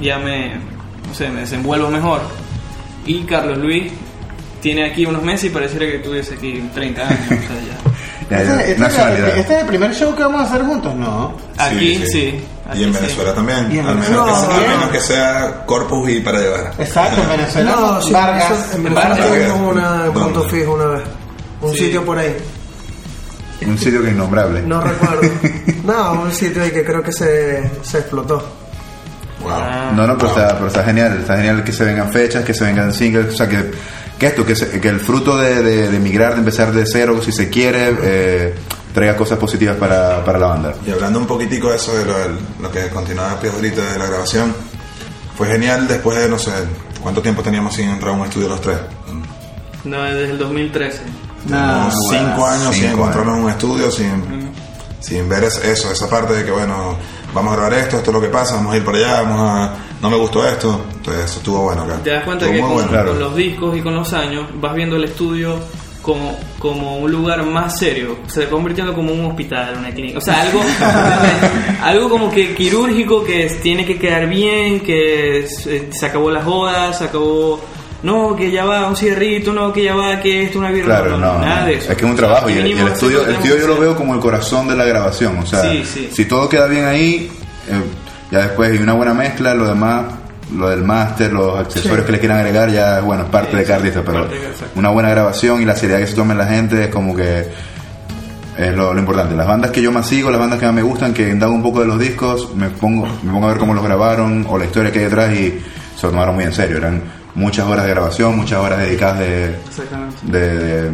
[0.00, 2.20] ya me, no sé, me desenvuelvo mejor.
[3.07, 3.92] Y Carlos Luis
[4.61, 7.18] tiene aquí unos meses y pareciera que tuviese aquí 30 años.
[7.22, 7.81] o sea, ya.
[8.31, 10.62] Ya, ya, Este, este es el, este es el primer show que vamos a hacer
[10.62, 11.35] juntos, ¿no?
[11.59, 12.40] Aquí sí.
[12.70, 13.00] Aquí Y en sí.
[13.00, 13.68] Venezuela también.
[13.72, 14.70] Y en al, menos Venezuela que, sea- también.
[14.70, 16.72] al menos que sea Corpus y para llevar.
[16.79, 17.70] Exacto, en Venezuela.
[17.74, 18.44] No, sí, Vargas.
[18.53, 19.50] eso- en Venezuela Vargas.
[19.61, 20.57] una, un punto ¿Dónde?
[20.61, 21.03] fijo una vez.
[21.61, 21.79] Un Sí.
[21.79, 22.37] sitio por ahí.
[23.66, 24.62] Un sitio que es innombrable.
[24.62, 25.23] No recuerdo.
[25.85, 28.37] no, un sitio ahí que creo que se, se explotó.
[29.42, 29.51] Wow.
[29.53, 29.92] Ah.
[29.94, 31.18] No, no, pero, está, pero está genial.
[31.20, 33.35] Está genial que se vengan fechas, que se vengan singles.
[33.35, 33.70] O sea, que,
[34.18, 37.20] que esto, que, se- que el fruto de, de, de emigrar, de empezar de cero,
[37.25, 38.55] si se quiere, eh,
[38.94, 40.75] traiga cosas positivas para, para la banda.
[40.87, 43.99] Y hablando un poquitico de eso, de lo, del- lo que continuaba Pío ahorita de
[43.99, 44.55] la grabación,
[45.37, 46.51] fue genial después de, no sé,
[47.03, 48.77] ¿cuánto tiempo teníamos sin entrar a un estudio los tres?
[49.85, 51.01] No, desde el 2013.
[51.48, 54.50] Como cinco años sin encontrarnos en un estudio, sin,
[55.00, 56.96] sin ver es- eso, esa parte de que, bueno,
[57.35, 59.40] vamos a grabar esto, esto es lo que pasa, vamos a ir por allá, vamos
[59.40, 59.74] a...
[60.03, 61.98] No me gustó esto, entonces eso estuvo bueno acá.
[62.03, 62.88] Te das cuenta Estuvo que muy con, bueno.
[62.90, 63.11] claro.
[63.11, 65.57] con los discos y con los años vas viendo el estudio
[66.00, 70.40] como, como un lugar más serio, se convirtiendo como un hospital, una clínica, o sea,
[70.40, 70.61] algo,
[71.83, 76.44] algo como que quirúrgico que es- tiene que quedar bien, que se, se acabó las
[76.44, 77.61] bodas, se acabó,
[78.02, 81.10] no, que ya va un cierrito, no, que ya va, que esto, una birra, Claro,
[81.18, 81.66] no, nada no.
[81.66, 81.92] de eso.
[81.92, 84.14] Es que es un trabajo y el, y estudio, el estudio yo lo veo como
[84.14, 85.38] el corazón de la grabación.
[85.38, 86.08] O sea, Sí, sí.
[86.12, 87.30] si todo queda bien ahí,
[87.68, 87.80] eh,
[88.30, 90.04] ya después hay una buena mezcla, lo demás,
[90.56, 92.06] lo del máster, los accesorios Sí.
[92.06, 94.38] que le quieran agregar, ya bueno, es parte de artista, pero de
[94.74, 97.44] una buena grabación y la seriedad que se tome la gente es como que
[98.58, 99.34] es lo, lo importante.
[99.36, 101.62] Las bandas que yo más sigo, las bandas que más me gustan, que indago un
[101.62, 104.64] poco de los discos, me pongo, me pongo a ver cómo los grabaron o la
[104.64, 105.60] historia que hay detrás y
[105.96, 106.76] se lo tomaron muy en serio.
[106.78, 107.02] Eran
[107.35, 110.16] muchas horas de grabación, muchas horas dedicadas de, Exactamente.
[110.23, 110.90] de, de,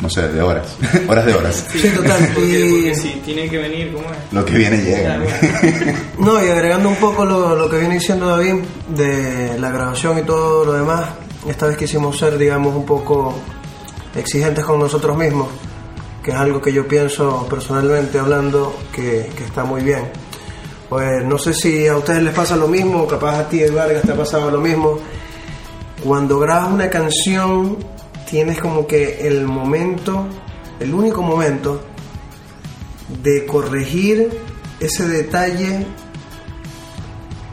[0.00, 0.76] no sé, de horas,
[1.08, 1.66] horas de horas.
[1.72, 2.30] Sí, total.
[2.34, 4.32] Porque, Y, porque si tiene que venir, ¿cómo es?
[4.32, 5.18] Lo que viene llega.
[6.18, 8.56] no, y agregando un poco lo, lo que viene diciendo David
[8.88, 11.06] de la grabación y todo lo demás,
[11.48, 13.34] esta vez quisimos ser, digamos, un poco
[14.14, 15.48] exigentes con nosotros mismos,
[16.22, 20.10] que es algo que yo pienso personalmente hablando que, que está muy bien.
[20.88, 24.12] Pues no sé si a ustedes les pasa lo mismo, capaz a ti, Vargas, te
[24.12, 24.98] ha pasado lo mismo.
[26.04, 27.76] Cuando grabas una canción,
[28.28, 30.26] tienes como que el momento,
[30.80, 31.80] el único momento
[33.22, 34.30] de corregir
[34.80, 35.86] ese detalle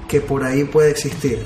[0.07, 1.43] que por ahí puede existir.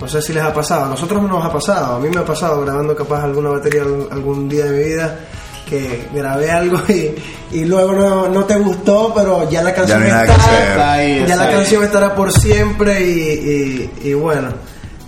[0.00, 2.20] No sé si les ha pasado, a nosotros no nos ha pasado, a mí me
[2.20, 5.18] ha pasado grabando capaz alguna batería al- algún día de mi vida
[5.66, 7.14] que grabé algo y,
[7.52, 11.24] y luego no, no te gustó, pero ya la canción no nada está, ahí, ya
[11.24, 11.54] está la ahí.
[11.54, 14.48] canción estará por siempre y, y- y bueno,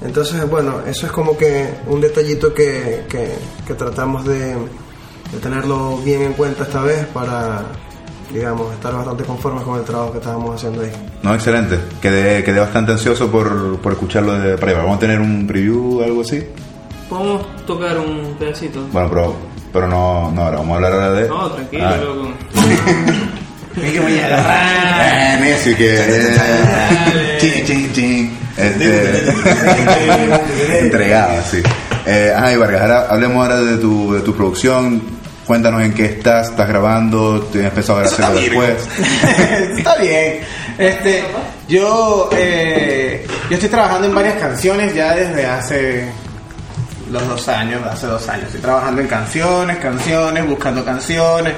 [0.03, 3.35] entonces bueno, eso es como que un detallito que, que-
[3.67, 7.63] que tratamos de, de tenerlo bien en cuenta esta vez para,
[8.33, 10.93] digamos, estar bastante conformes con el trabajo que estábamos haciendo ahí.
[11.23, 11.79] No, excelente.
[12.01, 14.81] Quedé, quedé bastante ansioso por, por escucharlo de para allá.
[14.83, 16.43] Vamos a tener un preview o algo así.
[17.09, 18.81] Podemos tocar un pedacito.
[18.93, 19.35] Bueno, pero,
[19.73, 20.59] pero no, no ahora.
[20.59, 21.29] Vamos a hablar ahora de.
[21.29, 21.97] No, tranquilo, Ah.
[21.97, 22.29] loco.
[23.83, 25.39] Es que voy a agarrar.
[25.39, 25.97] Eh, Messi, que.
[25.97, 27.39] Dale.
[27.39, 28.38] Chin, chin, chin.
[28.59, 29.25] Este,
[30.81, 31.63] entregado, sí.
[32.05, 35.01] Eh, ajá, y Vargas, ahora hablemos ahora de tu, de tu producción.
[35.47, 38.87] Cuéntanos en qué estás, estás grabando, tienes pensado hacerlo después.
[39.79, 40.41] Está bien.
[40.77, 41.25] Este,
[41.69, 46.09] yo, eh, yo estoy trabajando en varias canciones ya desde hace
[47.11, 48.47] los dos años, hace dos años.
[48.47, 51.55] Estoy trabajando en canciones, canciones, buscando canciones.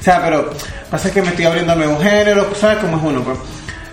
[0.00, 0.50] O sea, pero
[0.90, 3.22] pasa que me estoy abriendo a nuevos géneros, ¿sabes cómo es uno?
[3.22, 3.38] Pues,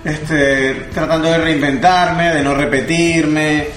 [0.08, 3.68] este, tratando de reinventarme, de no repetirme,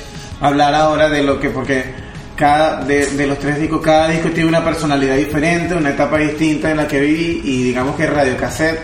[0.40, 1.82] hablar ahora de lo que, porque
[2.36, 6.70] cada, de, de los tres discos, cada disco tiene una personalidad diferente, una etapa distinta
[6.70, 8.80] en la que viví y digamos que Radio Cassette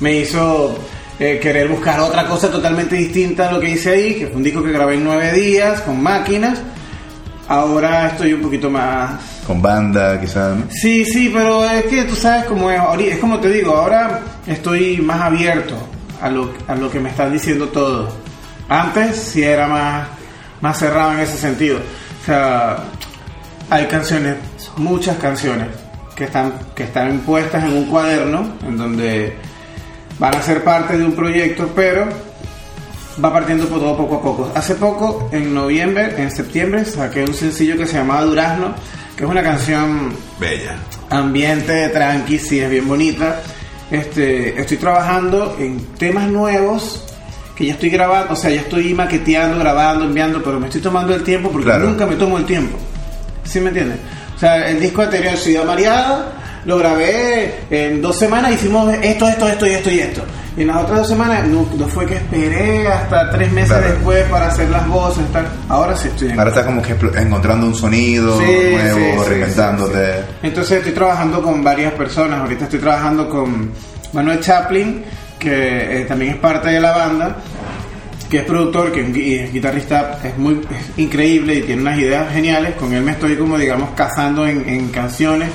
[0.00, 0.78] me hizo
[1.18, 4.44] eh, querer buscar otra cosa totalmente distinta a lo que hice ahí, que fue un
[4.44, 6.58] disco que grabé en nueve días con máquinas.
[7.48, 9.20] Ahora estoy un poquito más...
[9.46, 10.64] Con banda, quizás, ¿no?
[10.70, 15.02] Sí, sí, pero es que tú sabes cómo es, es como te digo, ahora estoy
[15.02, 15.76] más abierto
[16.20, 18.08] a lo, a lo que me están diciendo todo.
[18.68, 20.08] Antes sí era más,
[20.60, 21.78] más cerrado en ese sentido.
[21.78, 22.76] O sea,
[23.70, 24.36] hay canciones,
[24.76, 25.68] muchas canciones,
[26.14, 29.36] que están, que están puestas en un cuaderno, en donde
[30.18, 32.06] van a ser parte de un proyecto, pero
[33.22, 34.52] va partiendo por todo poco a poco.
[34.54, 38.74] Hace poco, en noviembre, en septiembre, saqué un sencillo que se llamaba Durazno,
[39.16, 40.76] que es una canción Bella.
[41.10, 43.40] ambiente tranqui, sí, es bien bonita.
[43.94, 47.04] Este, estoy trabajando en temas nuevos
[47.54, 51.14] que ya estoy grabando, o sea, ya estoy maqueteando, grabando, enviando, pero me estoy tomando
[51.14, 51.84] el tiempo porque Claro.
[51.88, 52.76] nunca me tomo el tiempo.
[53.44, 53.98] ¿Sí me entiendes?
[54.34, 56.32] O sea, el disco anterior Ciudad Mareada
[56.64, 60.22] lo grabé en dos semanas, hicimos esto, esto, esto y esto y esto.
[60.56, 63.88] Y en las otras dos semanas no, no fue que esperé hasta tres meses Claro.
[63.88, 65.24] después para hacer las voces.
[65.32, 65.48] Tal.
[65.68, 69.98] Ahora sí estoy en Ahora estás como que encontrando un sonido Sí, nuevo, sí, reinventándote.
[70.42, 72.40] Entonces estoy trabajando con varias personas.
[72.40, 73.72] Ahorita estoy trabajando con
[74.12, 75.04] Manuel Chaplin,
[75.40, 77.36] que eh, también es parte de la banda,
[78.30, 79.00] que es productor, que
[79.44, 82.74] es guitarrista, es muy es increíble y tiene unas ideas geniales.
[82.76, 85.50] Con él me estoy como digamos cazando en, en canciones.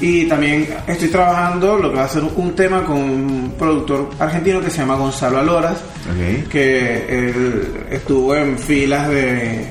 [0.00, 4.60] Y también estoy trabajando lo que va a ser un tema con un productor argentino
[4.60, 5.78] que se llama Gonzalo Aloras
[6.10, 6.48] Ok.
[6.50, 9.62] que él estuvo en filas de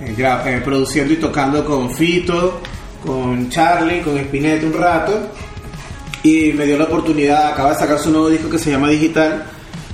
[0.00, 2.60] eh, eh, produciendo y tocando con Fito,
[3.04, 5.30] con Charlie, con Spinetta un rato
[6.22, 9.44] y me dio la oportunidad, acaba de sacar su nuevo disco que se llama Digital,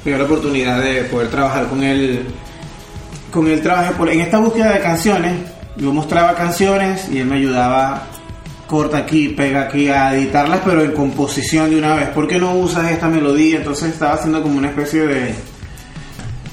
[0.05, 2.25] me dio la oportunidad de poder trabajar con él,
[3.33, 5.33] con él trabajé por, en esta búsqueda de canciones,
[5.77, 8.07] yo mostraba canciones y él me ayudaba
[8.71, 12.09] corta aquí, pega aquí, a editarlas, pero en composición de una vez.
[12.11, 13.57] ¿Por qué no usas esta melodía?
[13.57, 15.35] Entonces estaba haciendo como una especie de,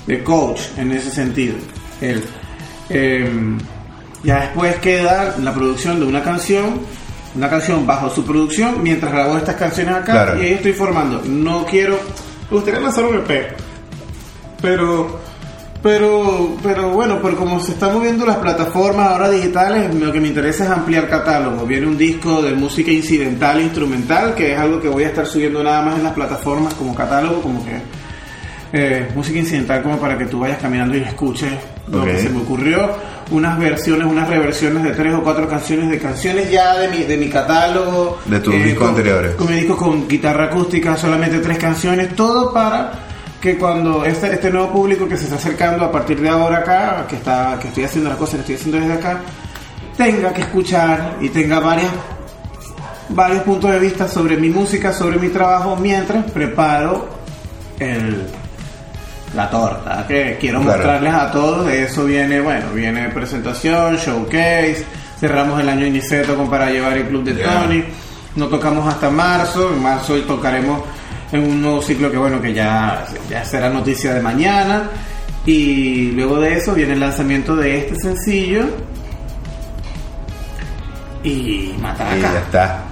[0.07, 1.55] de coach en ese sentido.
[2.01, 2.23] Él.
[2.89, 3.59] Em,
[4.23, 6.79] ya después queda la producción de una canción,
[7.35, 10.41] una canción bajo su producción, mientras grabo estas canciones acá Claro.
[10.41, 11.21] y ahí estoy formando.
[11.23, 11.99] No quiero,
[12.49, 13.55] me gustaría lanzar un EP,
[14.59, 15.19] pero,
[15.81, 20.27] pero, pero bueno, por como se están moviendo las plataformas ahora digitales, lo que me
[20.29, 21.65] interesa es ampliar catálogo.
[21.65, 25.25] Viene un disco de música incidental e instrumental, que es algo que voy a estar
[25.25, 27.79] subiendo nada más en las plataformas como catálogo, como que
[28.73, 31.53] eh, música incidental como para que tú vayas caminando y escuches
[31.89, 32.89] lo que se me ocurrió.
[33.29, 37.17] Unas versiones, unas reversiones de tres o cuatro canciones de canciones ya de mi, de
[37.17, 38.19] mi catálogo.
[38.25, 39.35] De tus discos con- anteriores.
[39.35, 43.06] Con mi disco con guitarra acústica, solamente tres canciones, todo para
[43.41, 47.05] que cuando este, este nuevo público que se está acercando a partir de ahora acá,
[47.07, 49.21] que, está, que estoy haciendo las cosas que estoy haciendo desde acá,
[49.95, 51.91] tenga que escuchar y tenga varias
[53.09, 57.07] varios puntos de vista sobre mi música, sobre mi trabajo, mientras preparo
[57.79, 58.27] el,
[59.35, 60.77] la torta que quiero Claro.
[60.77, 61.65] mostrarles a todos.
[61.67, 64.83] De eso viene, bueno, viene presentación, showcase,
[65.19, 67.35] cerramos el año Iniceto con para llevar el club de.
[67.35, 67.83] Tony.
[68.35, 70.81] No tocamos hasta marzo, en marzo tocaremos
[71.31, 74.83] en un nuevo ciclo que bueno, que ya, ya será noticia de mañana.
[75.45, 78.65] Y luego de eso viene el lanzamiento de este sencillo.
[81.23, 82.37] Y Y ya matraca.
[82.39, 82.83] está.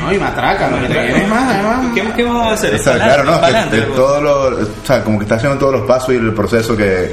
[0.00, 2.74] No, y matraca, lo que te es más, es más- ¿Qué, qué vas a hacer?
[2.74, 3.94] O sea, claro, no, que- pa'lante, de algo.
[3.94, 7.12] todo lo, o sea, como que está haciendo todos los pasos y el proceso que,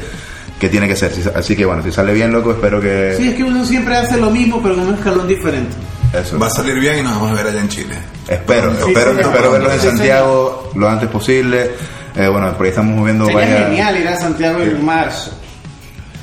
[0.60, 1.12] que tiene que ser.
[1.36, 4.18] Así que bueno, si sale bien, loco, espero que Sí, es que uno siempre hace
[4.18, 5.76] lo mismo, pero en un escalón diferente.
[6.14, 6.40] Eso.
[6.40, 7.96] Va a salir bien y nos vamos a ver allá en Chile.
[8.28, 11.72] Espero, Sí, espero, espero verlos en Santiago lo antes posible.
[12.16, 13.64] Eh, bueno, por ahí estamos moviendo Sería varias.
[13.68, 15.32] genial ir a Santiago en marzo.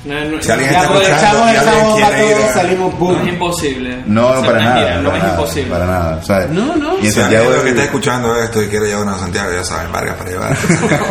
[0.06, 2.98] No, no, Si alguien ya está Aprovechamos esa bomba quiere ir todos, a- salimos No
[2.98, 3.20] boom.
[3.22, 4.02] es imposible.
[4.06, 5.70] No, hacer para nada, gira, no para es nada, imposible.
[5.70, 6.18] para nada.
[6.22, 6.94] o sea, No, no.
[6.94, 9.50] Y en Si Santiago alguien que es está escuchando esto y quiere llevar a Santiago,
[9.52, 10.56] ya saben, Vargas para llevar.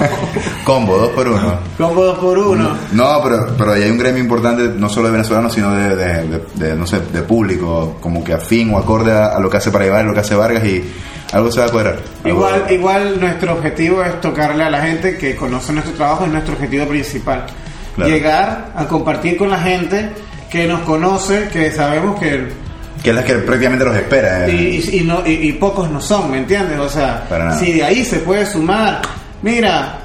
[0.63, 1.59] combo, dos por uno.
[1.77, 2.77] Combo dos por uno.
[2.91, 6.27] No, pero, pero ahí hay un gremio importante, no solo de venezolanos, sino de, de,
[6.27, 9.57] de- de, no sé, de público, como que afín o acorde a, a lo que
[9.57, 10.83] hace para llevar, lo que hace Vargas y
[11.33, 11.97] algo se va a cuadrar.
[12.23, 16.53] Igual, igual nuestro objetivo es tocarle a la gente que conoce nuestro trabajo, es nuestro
[16.53, 17.45] objetivo principal.
[17.95, 18.11] Claro.
[18.11, 20.09] Llegar a compartir con la gente
[20.49, 22.47] que nos conoce, que sabemos que
[23.03, 24.49] Que es la que prácticamente los espera.
[24.49, 24.83] y, eh.
[24.91, 26.77] y- y no, y, y pocos no son, ¿me entiendes?
[26.79, 27.25] O sea,
[27.57, 29.01] si de ahí se puede sumar,
[29.41, 29.99] mira,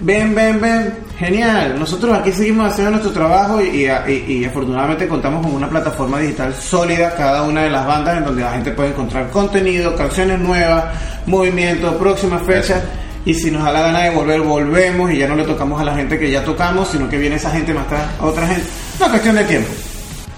[0.00, 1.78] ven, ven, ven, genial.
[1.78, 6.18] Nosotros aquí seguimos haciendo nuestro trabajo y, y- y- y afortunadamente contamos con una plataforma
[6.18, 10.40] digital sólida, cada una de las bandas en donde la gente puede encontrar contenido, canciones
[10.40, 10.84] nuevas,
[11.26, 12.82] movimientos, próximas fechas.
[13.24, 15.84] Y si nos da la gana de volver, volvemos y ya no le tocamos a
[15.84, 18.64] la gente que ya tocamos, sino que viene esa gente más atrás, a otra gente.
[18.98, 19.68] Una cuestión de tiempo.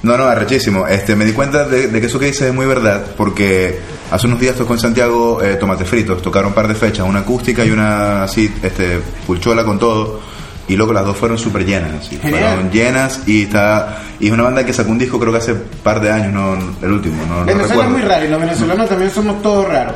[0.03, 0.87] No, no, arrechísimo.
[0.87, 3.79] Este, me di cuenta de, de que eso que dices es muy verdad, porque
[4.11, 7.21] hace unos días tocó en Santiago eh, Tomate Fritos, tocaron un par de fechas, una
[7.21, 10.21] acústica y una así, este, pulchola con todo,
[10.69, 14.43] y luego las dos fueron súper llenas, así, fueron llenas y está, y es una
[14.43, 17.41] banda que sacó un disco creo que hace par de años, no, el último, no,
[17.41, 17.83] no Venezuela recuerdo.
[17.85, 19.95] es muy raro y los venezolanos también somos todos raros.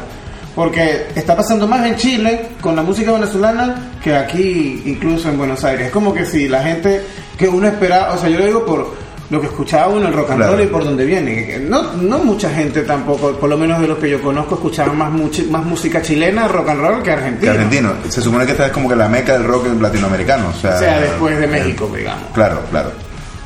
[0.58, 5.62] Porque está pasando más en Chile con la música venezolana que aquí, incluso en Buenos
[5.62, 5.86] Aires.
[5.86, 7.00] Es como que si la gente
[7.38, 8.92] que uno esperaba, o sea, yo lo digo por
[9.30, 10.52] lo que escuchaba uno, el rock and Claro.
[10.56, 11.60] roll y por donde viene.
[11.60, 15.12] No, no mucha gente tampoco, por lo menos de los que yo conozco, escuchaba más,
[15.12, 17.52] muchi- más música chilena, rock and roll que Que argentina.
[17.52, 17.92] argentino.
[18.08, 20.78] Se supone que esta es como que la meca del rock latinoamericano, o sea, O
[20.80, 22.24] sea, después de México, digamos.
[22.34, 22.90] Claro, claro.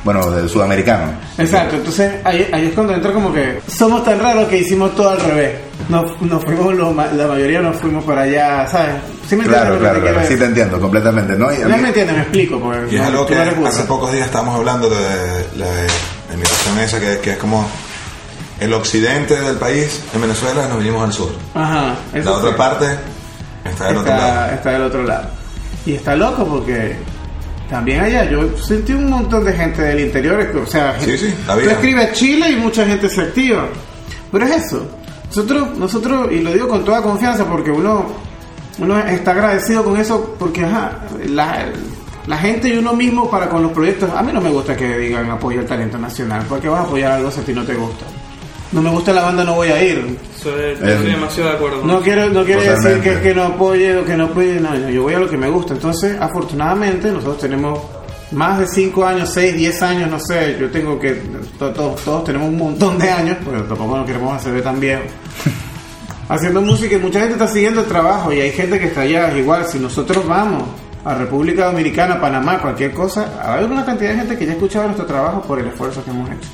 [0.03, 1.11] Bueno, del sudamericano.
[1.37, 5.11] Exacto, entonces ahí, ahí es cuando entra como que somos tan raros que hicimos todo
[5.11, 5.51] al revés.
[5.89, 8.95] Nos, nos fuimos, lo ma- la mayoría nos fuimos para allá, ¿sabes?
[9.27, 10.27] ¿Sí me entiendes Claro, lo que claro, te quiero claro.
[10.33, 11.51] Sí te entiendo completamente, ¿no?
[11.51, 13.67] Y a No mí- me entiendes, me explico, porque Y es no, algo que no
[13.67, 14.95] hace pocos días estábamos hablando de
[15.57, 17.67] la, la invitación esa, que, que es como
[18.61, 21.29] el occidente del país, en Venezuela, nos vinimos al sur.
[21.53, 21.95] Ajá.
[22.13, 22.55] eso La otra sí.
[22.57, 22.85] parte
[23.65, 24.53] está del otro lado.
[24.53, 25.25] está del otro lado.
[25.85, 26.95] Y está loco porque
[27.69, 31.55] también allá yo sentí un montón de gente del interior, o sea, Sí, sí, la
[31.55, 33.65] tú escribes Chile y mucha gente se activa.
[34.31, 34.87] Pero es eso.
[35.35, 38.05] Nosotros, nosotros, y lo digo con toda confianza porque uno,
[38.77, 41.65] uno está agradecido con eso porque ajá, la,
[42.27, 44.95] la gente y uno mismo para con los proyectos, a mí no me gusta que
[44.95, 47.73] digan apoyo al talento nacional, porque vas a apoyar algo si a ti no te
[47.73, 48.05] gusta.
[48.73, 50.17] No me gusta la banda, no voy a ir.
[50.45, 51.83] Eh, estoy demasiado de acuerdo.
[51.83, 55.01] No quiero, no quiere decir que, que no apoye o que no apoye, no, yo
[55.01, 55.73] voy a lo que me gusta.
[55.73, 57.79] Entonces, afortunadamente, nosotros tenemos
[58.33, 61.11] más de 5 años, 6, 10 años, no sé, yo tengo que,
[61.59, 64.79] to- todos, todos tenemos un montón de años, pero tampoco nos queremos hacer ver tan
[64.79, 65.05] viejos.
[66.29, 69.37] Haciendo música y mucha gente está siguiendo el trabajo y hay gente que está allá,
[69.37, 70.63] igual, si nosotros vamos
[71.05, 74.85] a República Dominicana, Panamá, cualquier cosa, hay una cantidad de gente que ya ha escuchado
[74.85, 76.47] nuestro trabajo por el esfuerzo que hemos hecho.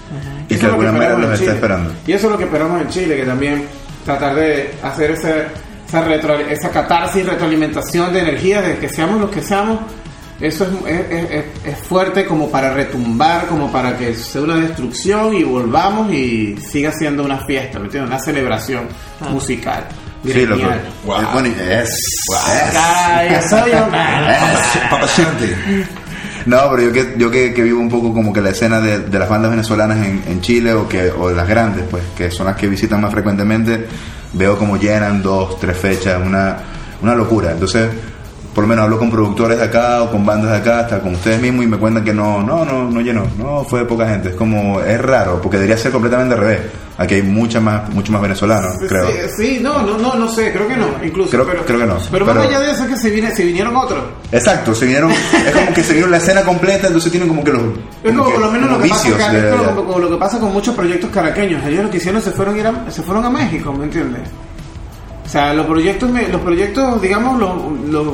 [0.49, 1.51] Y Eso que es lo manera esperamos en Chile.
[1.53, 1.91] esperando.
[2.07, 3.63] Y eso es lo que esperamos en Chile, que también
[4.03, 5.45] tratar de hacer ese,
[5.87, 9.81] esa, retro, esa catarsis, retroalimentación de energía, de que seamos los que seamos,
[10.41, 15.33] eso es, es- es- es- fuerte como para retumbar, como para que sea una destrucción
[15.33, 18.09] y volvamos y siga siendo una fiesta, ¿me entiendes?
[18.11, 18.83] Una celebración
[19.31, 19.85] musical.
[20.25, 20.57] Sí, loco.
[20.61, 20.81] gremial.
[21.05, 21.17] Wow.
[21.33, 22.29] Bueno, y es, es-
[22.75, 23.87] Ay, soy yo.
[24.89, 25.85] Papa Shanti.
[26.45, 28.99] No, pero yo que yo que, que vivo un poco como que la escena de,
[28.99, 32.47] de las bandas venezolanas en, en Chile o que o las grandes, pues, que son
[32.47, 33.85] las que visitan más frecuentemente,
[34.33, 36.57] veo como llenan dos, tres fechas, una,
[37.01, 37.51] una locura.
[37.51, 37.89] Entonces,
[38.59, 41.13] por lo menos hablo con productores de acá o con bandas de acá, hasta con
[41.15, 44.31] ustedes mismos y me cuentan que no, no, no, no llenó, no fue poca gente.
[44.31, 46.59] Es como, es raro, porque debería ser completamente al revés.
[46.97, 49.07] Aquí hay mucha más, mucho más venezolanos, creo.
[49.07, 51.29] Sí, sí, no, no, no, no sé, creo que no, incluso.
[51.31, 53.33] Creo- pero, creo que no, Pero, más pero- allá de eso es que se, viene,
[53.33, 54.03] se vinieron otros.
[54.29, 57.53] Exacto, se vinieron, es como que se vieron la escena completa, entonces tienen como que
[57.53, 57.61] los
[58.03, 59.99] Es como que por lo menos lo que, pasa vicios acá, de- es como, como
[59.99, 61.65] lo que pasa con muchos proyectos caraqueños.
[61.65, 64.23] Ellos lo que hicieron se fueron ir a- se fueron a México, ¿me entiendes?
[65.25, 67.51] O sea, los proyectos, los proyectos digamos, los,
[67.89, 68.05] los,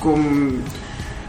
[0.00, 0.62] con,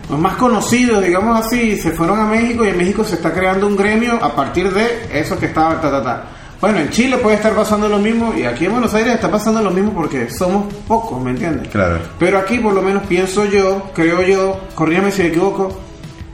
[0.09, 3.67] los más conocidos, digamos así, se fueron a México y en México se está creando
[3.67, 6.23] un gremio a partir de eso que estaba, ta, ta, ta.
[6.59, 9.61] Bueno, en Chile puede estar pasando lo mismo y aquí en Buenos Aires está pasando
[9.61, 11.69] lo mismo porque somos pocos, ¿me entiendes?
[11.69, 11.99] Claro.
[12.19, 15.71] Pero aquí por lo menos pienso yo, creo yo, corrígame si me equivoco,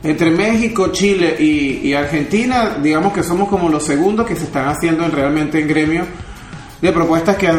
[0.03, 4.67] entre México, Chile y, y Argentina, digamos que somos como los segundos que se están
[4.67, 6.05] haciendo en- realmente en gremio
[6.81, 7.49] de propuestas que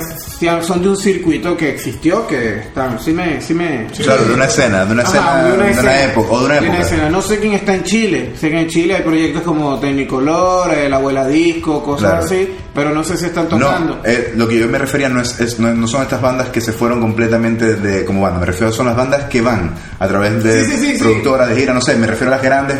[0.63, 3.41] son de un circuito que existió, que están, sí me...
[3.41, 6.03] Sí me Claro, de una escena, de una Ajá, escena, de una, escena.
[6.05, 7.11] época, o de una De escena.
[7.11, 8.33] No sé quién está en Chile.
[8.39, 12.25] Sé que en Chile hay proyectos como Tecnicolor, eh, La Abuela Disco, cosas Claro.
[12.27, 13.97] así, pero no sé si están tocando.
[13.97, 16.51] No, eh, lo que yo me refería no, es, es- no, no son estas bandas
[16.51, 20.07] que se fueron completamente de como banda, me refiero son las bandas que van a
[20.07, 20.97] través de sí.
[20.99, 22.77] productoras de gira, no sé, me refiero a las grandes,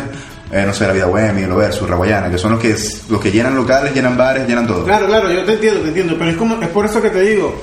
[0.51, 2.75] eh, no sé, La Vida Bohemia, Lo Versus, Raguayana, que son los que,
[3.09, 4.83] los que llenan locales, llenan bares, llenan todo.
[4.85, 7.21] Claro, claro, yo te entiendo, te entiendo, pero es como es por eso que te
[7.21, 7.55] digo.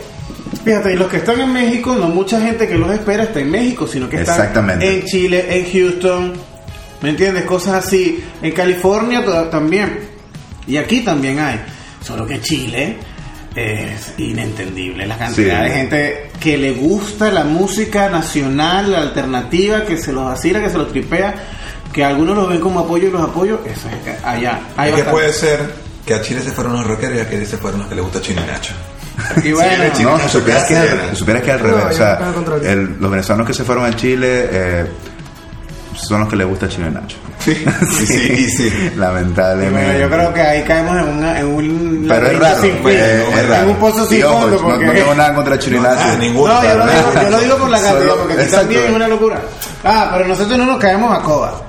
[0.65, 3.51] Fíjate, y los que están en México, no mucha gente que los espera está en
[3.51, 6.33] México, sino que están en Chile, en Houston,
[7.03, 7.45] ¿me entiendes?
[7.45, 8.23] Cosas así.
[8.43, 10.01] En California también.
[10.67, 11.61] Y aquí también hay.
[12.03, 12.97] Solo que Chile
[13.55, 15.69] es inentendible la cantidad Sí.
[15.71, 20.69] de gente que le gusta la música nacional, la alternativa, que se los asila, que
[20.71, 21.35] se los tripea,
[21.93, 24.61] que algunos los ven como apoyo y los apoyos, eso es allá.
[24.77, 25.61] Hay que puede ser
[26.05, 28.05] que a Chile se fueron los rockeros y a que se fueron los que les
[28.05, 28.75] gusta Chino y Nacho.
[29.45, 31.83] Y bueno, No, si supieras que, al- supieras que al No, revés.
[31.85, 32.19] yo o sea,
[32.71, 34.87] el- los venezolanos que se fueron a Chile eh,
[35.95, 37.17] son los que les gusta Chino y Nacho.
[37.39, 37.55] Sí,
[37.97, 38.91] sí, sí, sí.
[38.97, 39.85] Lamentablemente.
[39.87, 42.97] Bueno, yo creo que ahí caemos en, una, en un Pero es raro, sin pues,
[43.01, 43.71] es en raro.
[43.71, 44.51] un pozo sin fondo.
[44.51, 44.85] no- Porque...
[44.87, 46.19] no, tengo nada contra Chino y No, Nacho.
[46.19, 46.53] ninguno.
[46.55, 49.09] No, yo lo, digo, yo lo digo por la cantidad, porque aquí también es una
[49.09, 49.41] locura.
[49.85, 51.63] Ah, pero nosotros no nos caemos a coba.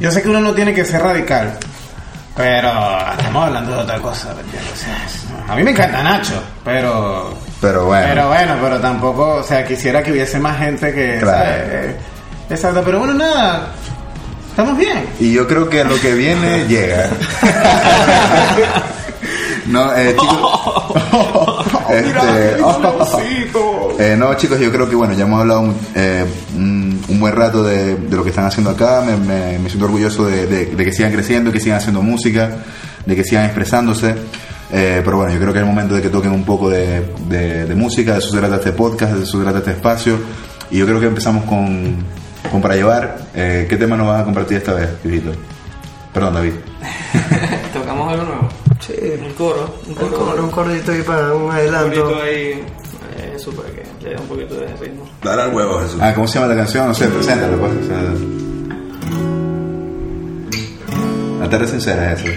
[0.00, 1.56] Yo sé que uno no tiene que ser radical,
[2.36, 2.70] pero
[3.16, 4.34] estamos hablando de otra cosa.
[5.48, 7.34] a mí me encanta Nacho, pero...
[7.60, 8.06] Pero bueno.
[8.08, 11.18] Pero bueno, pero tampoco, o sea, quisiera que hubiese más gente que...
[11.20, 11.38] Claro.
[11.38, 11.62] ¿sabes?
[11.70, 11.96] Eh,
[12.50, 13.72] Exacto, pero bueno, nada,
[14.50, 15.06] estamos bien.
[15.18, 17.08] Y yo creo que lo que viene llega.
[19.66, 21.66] no, eh, chicos.
[21.90, 22.56] este,
[24.12, 27.62] eh, no, chicos, yo creo que bueno, ya hemos hablado eh, un, un buen rato
[27.62, 29.02] de, de lo que están haciendo acá.
[29.04, 32.50] Me, me- me siento orgulloso de, de- de que sigan creciendo, que sigan haciendo música,
[33.06, 34.14] de que sigan expresándose.
[34.72, 37.02] Eh, pero bueno, yo creo que es el momento de que toquen un poco de,
[37.28, 40.18] de- de música, de eso se trata este podcast, de eso se trata este espacio.
[40.70, 41.96] Y yo creo que empezamos con,
[42.50, 43.18] con Para Llevar.
[43.34, 45.30] Eh, ¿Qué tema nos vas a compartir esta vez, Vivito?
[46.12, 46.52] Perdón, David.
[47.72, 48.48] Tocamos algo nuevo.
[48.80, 48.92] Sí.
[49.26, 49.74] Un coro.
[49.86, 50.16] Un Un coro.
[50.16, 52.02] coro, un corito ahí para un Un adelanto.
[52.04, 52.64] corito ahí.
[53.44, 55.04] Eso para que le dé un poquito de ritmo.
[55.22, 56.00] Dale al huevo, Jesús.
[56.00, 56.88] Ah, ¿cómo se llama la canción?
[56.88, 57.72] No sé, preséntalo, pues.
[57.72, 58.02] O sea,
[61.40, 62.32] la tarde sincera es eso.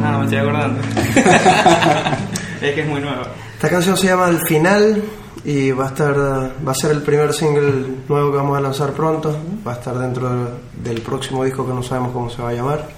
[0.00, 0.80] Nada, me estoy acordando.
[2.62, 3.26] es que es muy nueva.
[3.54, 5.02] Esta canción se llama Al Final
[5.44, 8.92] y va a estar va a ser el primer single nuevo que vamos a lanzar
[8.92, 9.36] pronto.
[9.66, 10.50] Va a estar dentro de-
[10.90, 12.88] del próximo disco que no sabemos cómo se va a llamar.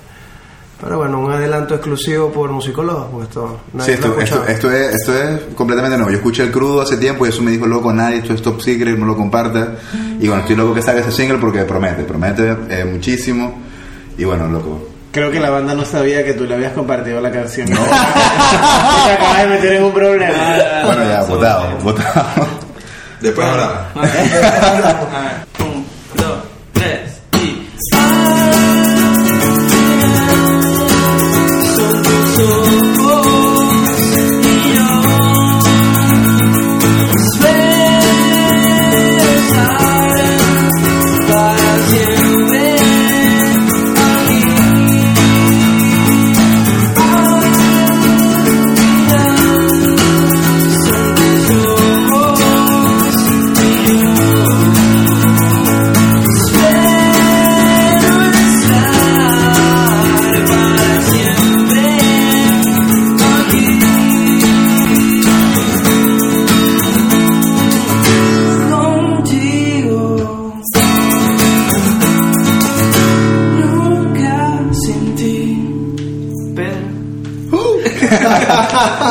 [0.80, 4.36] Pero bueno, un adelanto exclusivo por musicólogos, porque esto Sí, nadie esto, lo ha esto,
[4.36, 4.48] escuchado.
[4.54, 6.10] esto es, esto es completamente nuevo.
[6.12, 8.60] Yo escuché el crudo hace tiempo y eso me dijo loco, nadie, esto es top
[8.60, 9.72] secret, no lo comparta.
[10.20, 13.60] Y bueno, estoy loco que salga ese single porque promete, promete eh, muchísimo.
[14.16, 14.88] Y bueno, loco.
[15.10, 17.68] Creo que la banda no sabía que tú le habías compartido la canción.
[17.70, 17.80] No.
[19.06, 20.34] te acabas de meter en un problema.
[20.84, 22.24] Bueno, ya, votado, votado.
[23.20, 23.82] Después hablamos.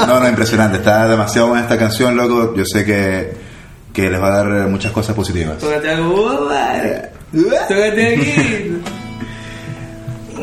[0.08, 0.78] No, no, impresionante.
[0.78, 2.54] Está demasiado buena esta canción, loco.
[2.56, 3.34] Yo sé que,
[3.94, 5.58] que les va a dar muchas cosas positivas.
[5.58, 6.50] tócate algo,
[7.32, 8.82] tócate aquí.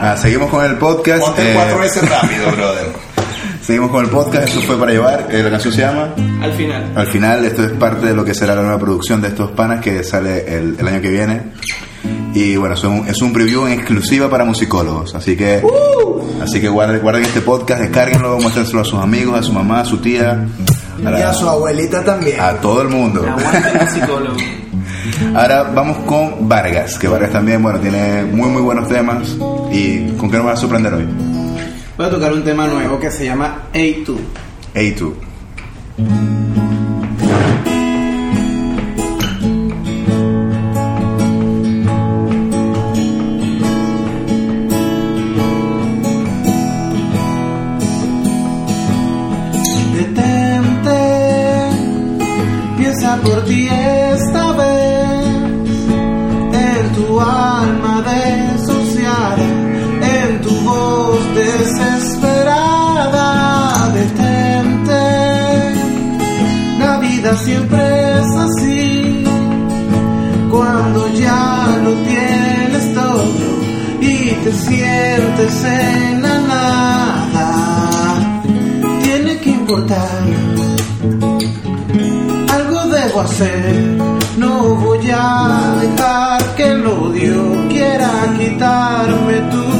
[0.00, 1.20] Ah, seguimos con el podcast.
[1.24, 2.86] Ponte eh, cuatro veces rápido, brother.
[3.62, 4.48] seguimos con el podcast.
[4.48, 5.28] Eso fue para llevar.
[5.30, 6.08] Eh, la canción se llama.
[6.42, 6.92] Al final.
[6.96, 9.80] Al final, esto es parte de lo que será la nueva producción de estos panas
[9.80, 11.42] que sale el, el año que viene.
[12.34, 15.14] Y bueno, es un, es un preview en exclusiva para musicólogos.
[15.14, 15.62] Así que,
[16.42, 19.84] así que guarden, guarden este podcast, descárguenlo, muéstrenselo a sus amigos, a su mamá, a
[19.84, 20.44] su tía,
[21.06, 22.40] a, la- Y a su abuelita también.
[22.40, 23.24] a todo el mundo.
[23.92, 24.36] Psicólogo.
[25.36, 29.36] Ahora vamos con Vargas, que Vargas también, bueno, tiene muy muy buenos temas.
[29.70, 31.06] ¿Y con qué nos vas a sorprender hoy?
[31.96, 34.16] Voy a tocar un tema nuevo que se llama A2.
[34.74, 35.12] A2.
[75.46, 77.48] En nada
[79.02, 80.22] tiene que importar.
[82.50, 83.98] Algo debo hacer,
[84.38, 89.73] no voy a dejar que el odio quiera quitarme tu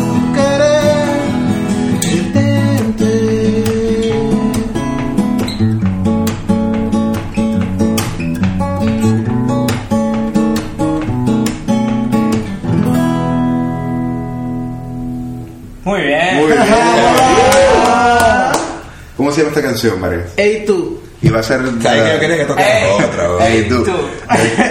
[19.35, 20.31] se llama esta canción, Vargas?
[20.37, 21.01] Ey tú.
[21.23, 21.61] Y va a ser.
[21.83, 23.05] ¿Sabes que yo quería que tocaras Ey.
[23.05, 23.49] otra?
[23.49, 23.87] Ey, tú.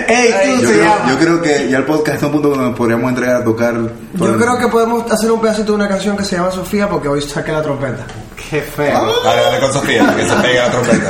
[0.07, 1.09] Ey tú Yo se creo, llama.
[1.11, 3.43] yo creo que ya el podcast está a un punto donde nos podríamos entregar a
[3.43, 3.73] tocar.
[4.13, 6.87] Yo el- creo que podemos hacer un pedacito de una canción que se llama Sofía
[6.87, 8.05] porque hoy saqué la trompeta.
[8.49, 9.13] Qué feo.
[9.23, 11.09] Dale, dale con Sofía, que se pegue la trompeta.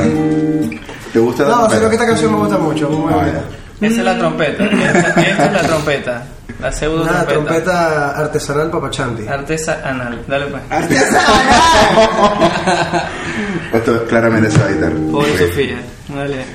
[1.11, 1.77] ¿Te gusta la No, trompeta?
[1.77, 2.89] sino que esta canción me gusta mucho.
[2.89, 3.41] Muy Ah, bonita.
[3.81, 4.63] Esa es la trompeta.
[4.65, 6.23] Esta, esta es la trompeta.
[6.59, 7.33] La pseudo Una trompeta.
[7.33, 9.27] trompeta artesanal papachanti.
[9.27, 10.23] Artesanal.
[10.27, 10.61] Dale pues.
[13.73, 14.95] Esto es claramente esa guitarra.
[15.11, 15.37] Pobre.
[15.37, 15.77] Sofía.
[16.15, 16.45] Dale.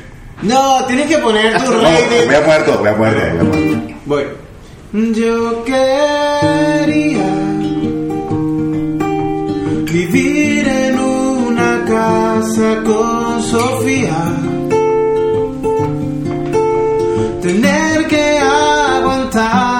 [0.42, 3.44] No, tienes que poner tu No, rey voy a poner todo, voy a poner todo,
[3.44, 3.96] voy a poner todo.
[4.06, 4.24] Voy.
[5.12, 7.24] Yo quería
[9.92, 14.16] vivir en una casa con Sofía.
[19.30, 19.77] time.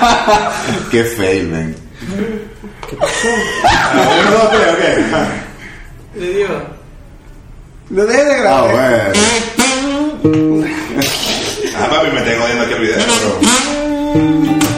[0.90, 1.74] Qué fail, man.
[6.14, 6.62] Le digo.
[7.90, 9.12] Lo dejé de Ah, grabar.
[10.22, 10.66] bueno.
[11.78, 14.75] Ah, papi, me tengo viendo aquí el video, bro.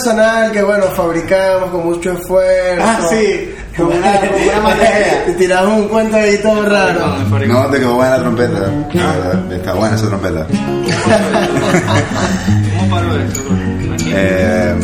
[0.00, 2.84] Artesanal que bueno, fabricamos con mucho esfuerzo.
[2.86, 4.76] Ah, sí, con una, con una.
[5.26, 7.16] Te tiramos un cuento ahí todo raro.
[7.46, 8.60] No, te quedó buena la trompeta.
[8.94, 10.46] La verdad, Está buena esa trompeta.
[12.78, 13.08] ¿Cómo paró.
[14.12, 14.74] Eh,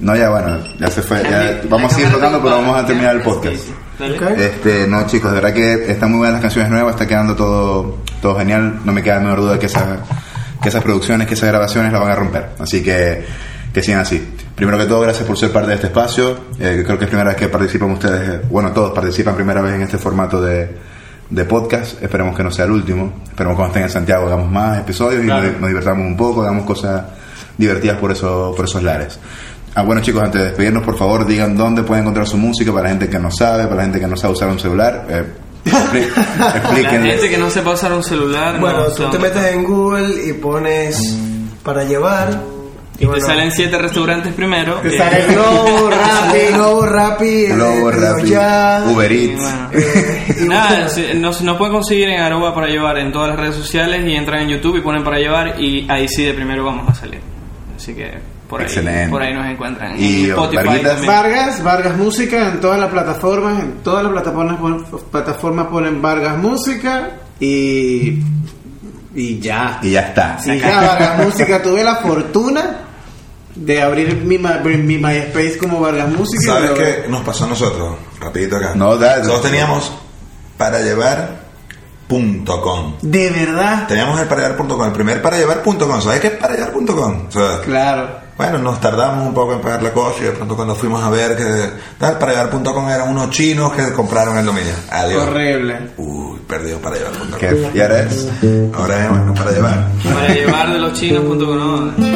[0.00, 1.22] no, ya bueno, ya se fue.
[1.22, 3.56] ya- vamos a seguir tocando, pero vamos a terminar el podcast.
[4.36, 7.98] Este, no chicos, de verdad que están muy buenas las canciones nuevas, está quedando todo,
[8.20, 8.80] todo genial.
[8.84, 9.98] No me queda la menor duda que, esa-
[10.62, 12.48] que esas producciones, que esas grabaciones la van a romper.
[12.58, 13.24] Así que
[13.72, 14.26] que sigan así.
[14.54, 16.34] Primero que todo, gracias por ser parte de este espacio.
[16.58, 19.74] Eh, creo que es primera vez que participan ustedes, eh, bueno, todos participan primera vez
[19.74, 20.70] en este formato de,
[21.28, 22.02] de podcast.
[22.02, 23.12] Esperemos que no sea el último.
[23.28, 25.48] Esperemos que cuando estén en Santiago hagamos más episodios y Claro.
[25.50, 27.02] nos, nos divertamos un poco, hagamos cosas
[27.58, 29.18] divertidas por, eso, por esos lares.
[29.74, 32.84] Ah, bueno chicos, antes de despedirnos, por favor, digan dónde pueden encontrar su música para
[32.84, 35.04] la gente que no sabe, para la gente que no sabe usar un celular.
[35.10, 35.22] Eh,
[35.66, 38.58] La gente que no sepa usar un celular.
[38.60, 39.10] Bueno, no, tú no.
[39.10, 41.16] te metes en Google y pones
[41.62, 42.40] para llevar.
[42.96, 44.76] Y te bueno, salen siete restaurantes primero.
[44.76, 46.52] Te sale globo, Rappi, Rappi.
[46.54, 49.42] Globo Rappi, Globo, eh, Rappi, Ya, Uber y Eats.
[49.42, 49.68] bueno.
[49.72, 50.86] eh, y Nada,
[51.16, 54.42] nos, nos pueden conseguir en arroba para llevar en todas las redes sociales y entran
[54.44, 57.20] en YouTube y ponen para llevar y ahí sí de primero vamos a salir.
[57.76, 58.12] Así que
[58.48, 59.94] por ahí, por ahí nos encuentran.
[59.98, 61.06] Y, Varguitas, también.
[61.06, 64.58] Vargas, Vargas Música en todas las plataformas, en todas las plataformas,
[65.10, 68.22] plataformas ponen Vargas Música y
[69.14, 69.78] y ya.
[69.82, 70.38] Y ya está.
[70.44, 72.80] Y ya Vargas Música tuve la fortuna
[73.54, 76.42] de abrir mi, mi MySpace como Vargas Música.
[76.42, 77.96] y ¿Sabes qué nos pasó a nosotros?
[78.20, 78.72] Rapidito acá.
[78.74, 79.22] No, dale.
[79.22, 79.92] Nosotros teníamos
[80.58, 82.94] para llevar.com.
[83.00, 83.86] De verdad.
[83.88, 86.00] Teníamos el para llevar.com, el primer para llevar.com.
[86.02, 87.26] ¿Sabes qué es para llevar.com?
[87.28, 88.25] O sea, Claro.
[88.36, 91.08] Bueno, nos tardamos un poco en pagar la cosa y de pronto cuando fuimos a
[91.08, 91.44] ver que
[91.98, 94.74] tal, para llevar.com eran unos chinos que compraron el dominio.
[94.90, 95.22] Adiós.
[95.26, 95.78] Horrible.
[95.96, 97.38] Uy, perdido para llevar.com.
[97.40, 97.70] ¿Qué?
[97.74, 98.28] ¿Y ahora es?
[98.76, 99.86] Ahora es bueno, para llevar.
[100.04, 101.38] Para llevar de los chinos.com.
[101.38, 101.92] ¿no?
[101.96, 102.12] Sí.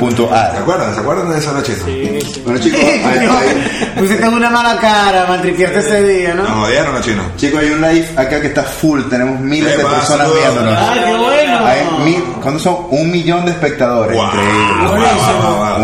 [0.00, 0.58] Punto ¿Se A.
[0.58, 0.92] acuerdan?
[0.92, 1.74] ¿Se acuerdan de esa noche?
[1.84, 2.42] Sí, sí.
[2.44, 6.56] Bueno chicos, hay, hay- Pusiste una mala cara, maltripiarte ese día, Nos ¿no?
[6.62, 7.24] jodieron los chinos.
[7.36, 10.76] chicos, hay un live acá que está full, tenemos miles de personas viéndonos.
[10.76, 11.58] ¡Ay, qué bueno!
[11.64, 12.76] Hay mil, ¿Cuántos son?
[12.90, 14.16] Un millón de espectadores.
[14.16, 14.86] Wow, Increíble.
[14.88, 15.33] wow, wow,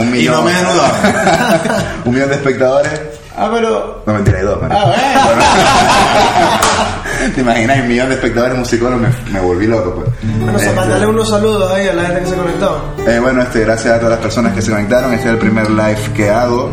[0.01, 0.35] Un Y millón.
[0.37, 1.85] no me desnudaron.
[2.05, 3.01] un millón de espectadores.
[3.37, 4.03] Ah, pero.
[4.07, 4.71] No mentira, hay dos, man.
[4.73, 4.93] Ah,
[7.35, 7.79] ¿Te imaginas?
[7.81, 10.09] Un millón de espectadores musicólogos me, me volví loco, pues.
[10.41, 12.83] Bueno, Este, mandale unos saludos ahí a la gente que se conectó.
[13.07, 15.13] eh, bueno, este, gracias a todas las personas que se conectaron.
[15.15, 16.71] Este es el primer live que hago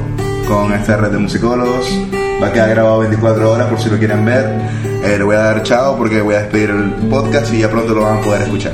[0.47, 1.87] con esta red de musicólogos.
[2.41, 4.45] Va a quedar grabado 24 horas por si lo quieren ver.
[5.03, 7.93] Eh, le voy a dar chao porque voy a despedir el podcast y ya pronto
[7.93, 8.73] lo van a poder escuchar.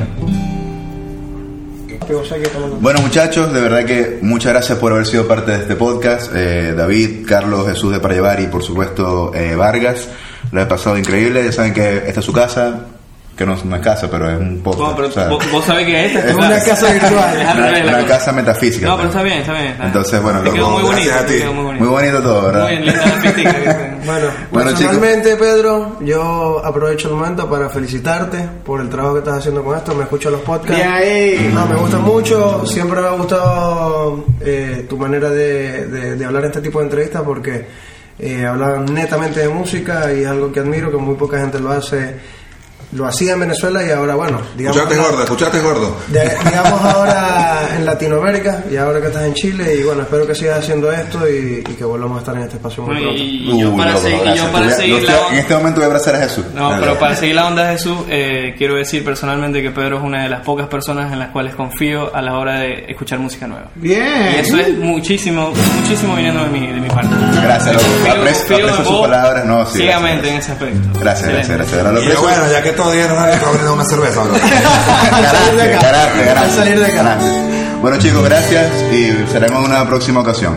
[2.22, 2.48] Que.
[2.80, 6.32] Bueno muchachos, de verdad que muchas gracias por haber sido parte de este podcast.
[6.36, 10.08] Eh, David, Carlos, Jesús de Para y por supuesto eh, Vargas.
[10.52, 11.44] Lo he pasado increíble.
[11.44, 12.86] Ya saben que esta es su casa,
[13.36, 14.90] que no, no es casa, pero es un podcast.
[14.92, 17.38] No, pero o sea, vos, vos sabés que esta Es una casa virtual.
[17.58, 18.88] Una, una casa metafísica.
[18.88, 19.66] No, pero está bien, está bien.
[19.66, 19.88] está bien.
[19.88, 21.14] Entonces, bueno, te quedó muy bonito.
[21.14, 21.40] a te ti.
[21.40, 21.84] quedó muy bonito.
[21.86, 22.64] Muy bonito todo, ¿verdad?
[22.68, 28.90] Muy linda la Bueno, Bueno, personalmente, Pedro, yo aprovecho el momento para felicitarte por el
[28.90, 29.96] trabajo que estás haciendo con esto.
[29.96, 30.84] Me escucho los podcasts.
[30.86, 36.44] Ah, me gusta mucho, siempre me ha gustado eh, tu manera de, de- de hablar
[36.44, 37.66] en este tipo de entrevistas porque
[38.20, 41.72] eh, hablan netamente de música y es algo que admiro, que muy poca gente lo
[41.72, 42.43] hace.
[42.96, 45.98] Lo hacía en Venezuela y ahora, bueno, digamos, Escuchaste gordo, escuchaste gordo.
[46.08, 50.36] de- digamos ahora en Latinoamérica y ahora que estás en Chile y bueno, espero que
[50.36, 53.12] sigas haciendo esto y, y que volvamos a estar en este espacio muy pronto.
[53.18, 53.22] y,
[53.52, 55.84] y yo Uy, para, seguir, y yo para voy la estoy- En este momento voy
[55.84, 56.46] a abrazar a Jesús.
[56.54, 56.84] No, Dale.
[56.86, 60.24] pero para seguir la onda de Jesús, eh, quiero decir personalmente que Pedro es una
[60.24, 63.70] de las pocas personas en las cuales confío a la hora de escuchar música nueva.
[63.78, 64.06] Y Bien.
[64.40, 67.16] eso es muchísimo, muchísimo viniendo de mi, de mi parte.
[67.42, 67.86] Gracias, loco.
[68.20, 69.46] Aprecio, aprecio sus palabras.
[69.46, 71.00] No, sí, ciegamente gracias, en ese aspecto.
[71.00, 72.14] Gracias, gracias, gracias.
[72.14, 74.34] Y bueno, ya que todos dijeron, "Ay, te voy a brindar una cerveza, bro.
[75.12, 76.40] Ganaste, ganaste, ganaste.
[76.40, 77.18] Al salir de acá.
[77.82, 80.56] Bueno chicos, gracias y seremos en una próxima ocasión.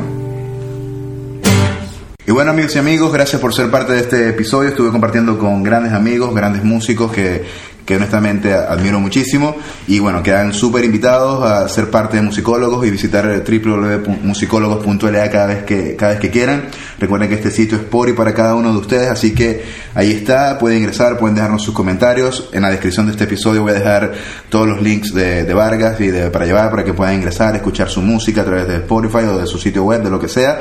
[2.27, 4.71] Y bueno amigos y amigos, gracias por ser parte de este episodio.
[4.71, 7.45] Estuve compartiendo con grandes amigos, grandes músicos que,
[7.87, 9.57] que honestamente admiro muchísimo.
[9.87, 15.63] Y bueno, quedan súper invitados a ser parte de Musicólogos y visitar www.musicólogos.la cada vez
[15.63, 16.65] que cada vez que quieran.
[16.99, 19.65] Recuerden que este sitio es por y para cada uno de ustedes, así que
[19.95, 22.51] ahí está, pueden ingresar, pueden dejarnos sus comentarios.
[22.53, 24.13] En la descripción de este episodio voy a dejar
[24.49, 27.89] todos los links de, de Vargas y de para llevar para que puedan ingresar, escuchar
[27.89, 30.61] su música a través de Spotify o de su sitio web, de lo que sea.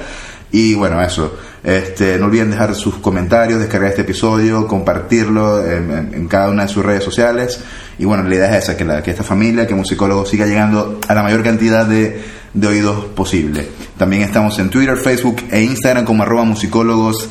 [0.55, 1.37] Y bueno, eso.
[1.61, 6.85] Este, no olviden dejar sus comentarios, descargar este episodio, compartirlo en, cada una de sus
[6.85, 7.59] redes sociales.
[7.99, 11.23] Y bueno, la idea es esa, que, esta familia, que Musicólogos siga llegando a la
[11.23, 13.67] mayor cantidad de, de oídos posible.
[13.97, 17.29] También estamos en Twitter, Facebook e Instagram como arroba musicólogos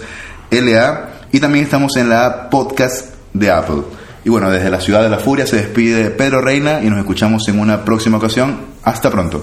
[0.50, 1.08] LA.
[1.32, 3.84] Y también estamos en la podcast de Apple.
[4.22, 7.48] Y bueno, desde la ciudad de la furia se despide Pedro Reina y nos escuchamos
[7.48, 8.66] en una próxima ocasión.
[8.82, 9.42] Hasta pronto.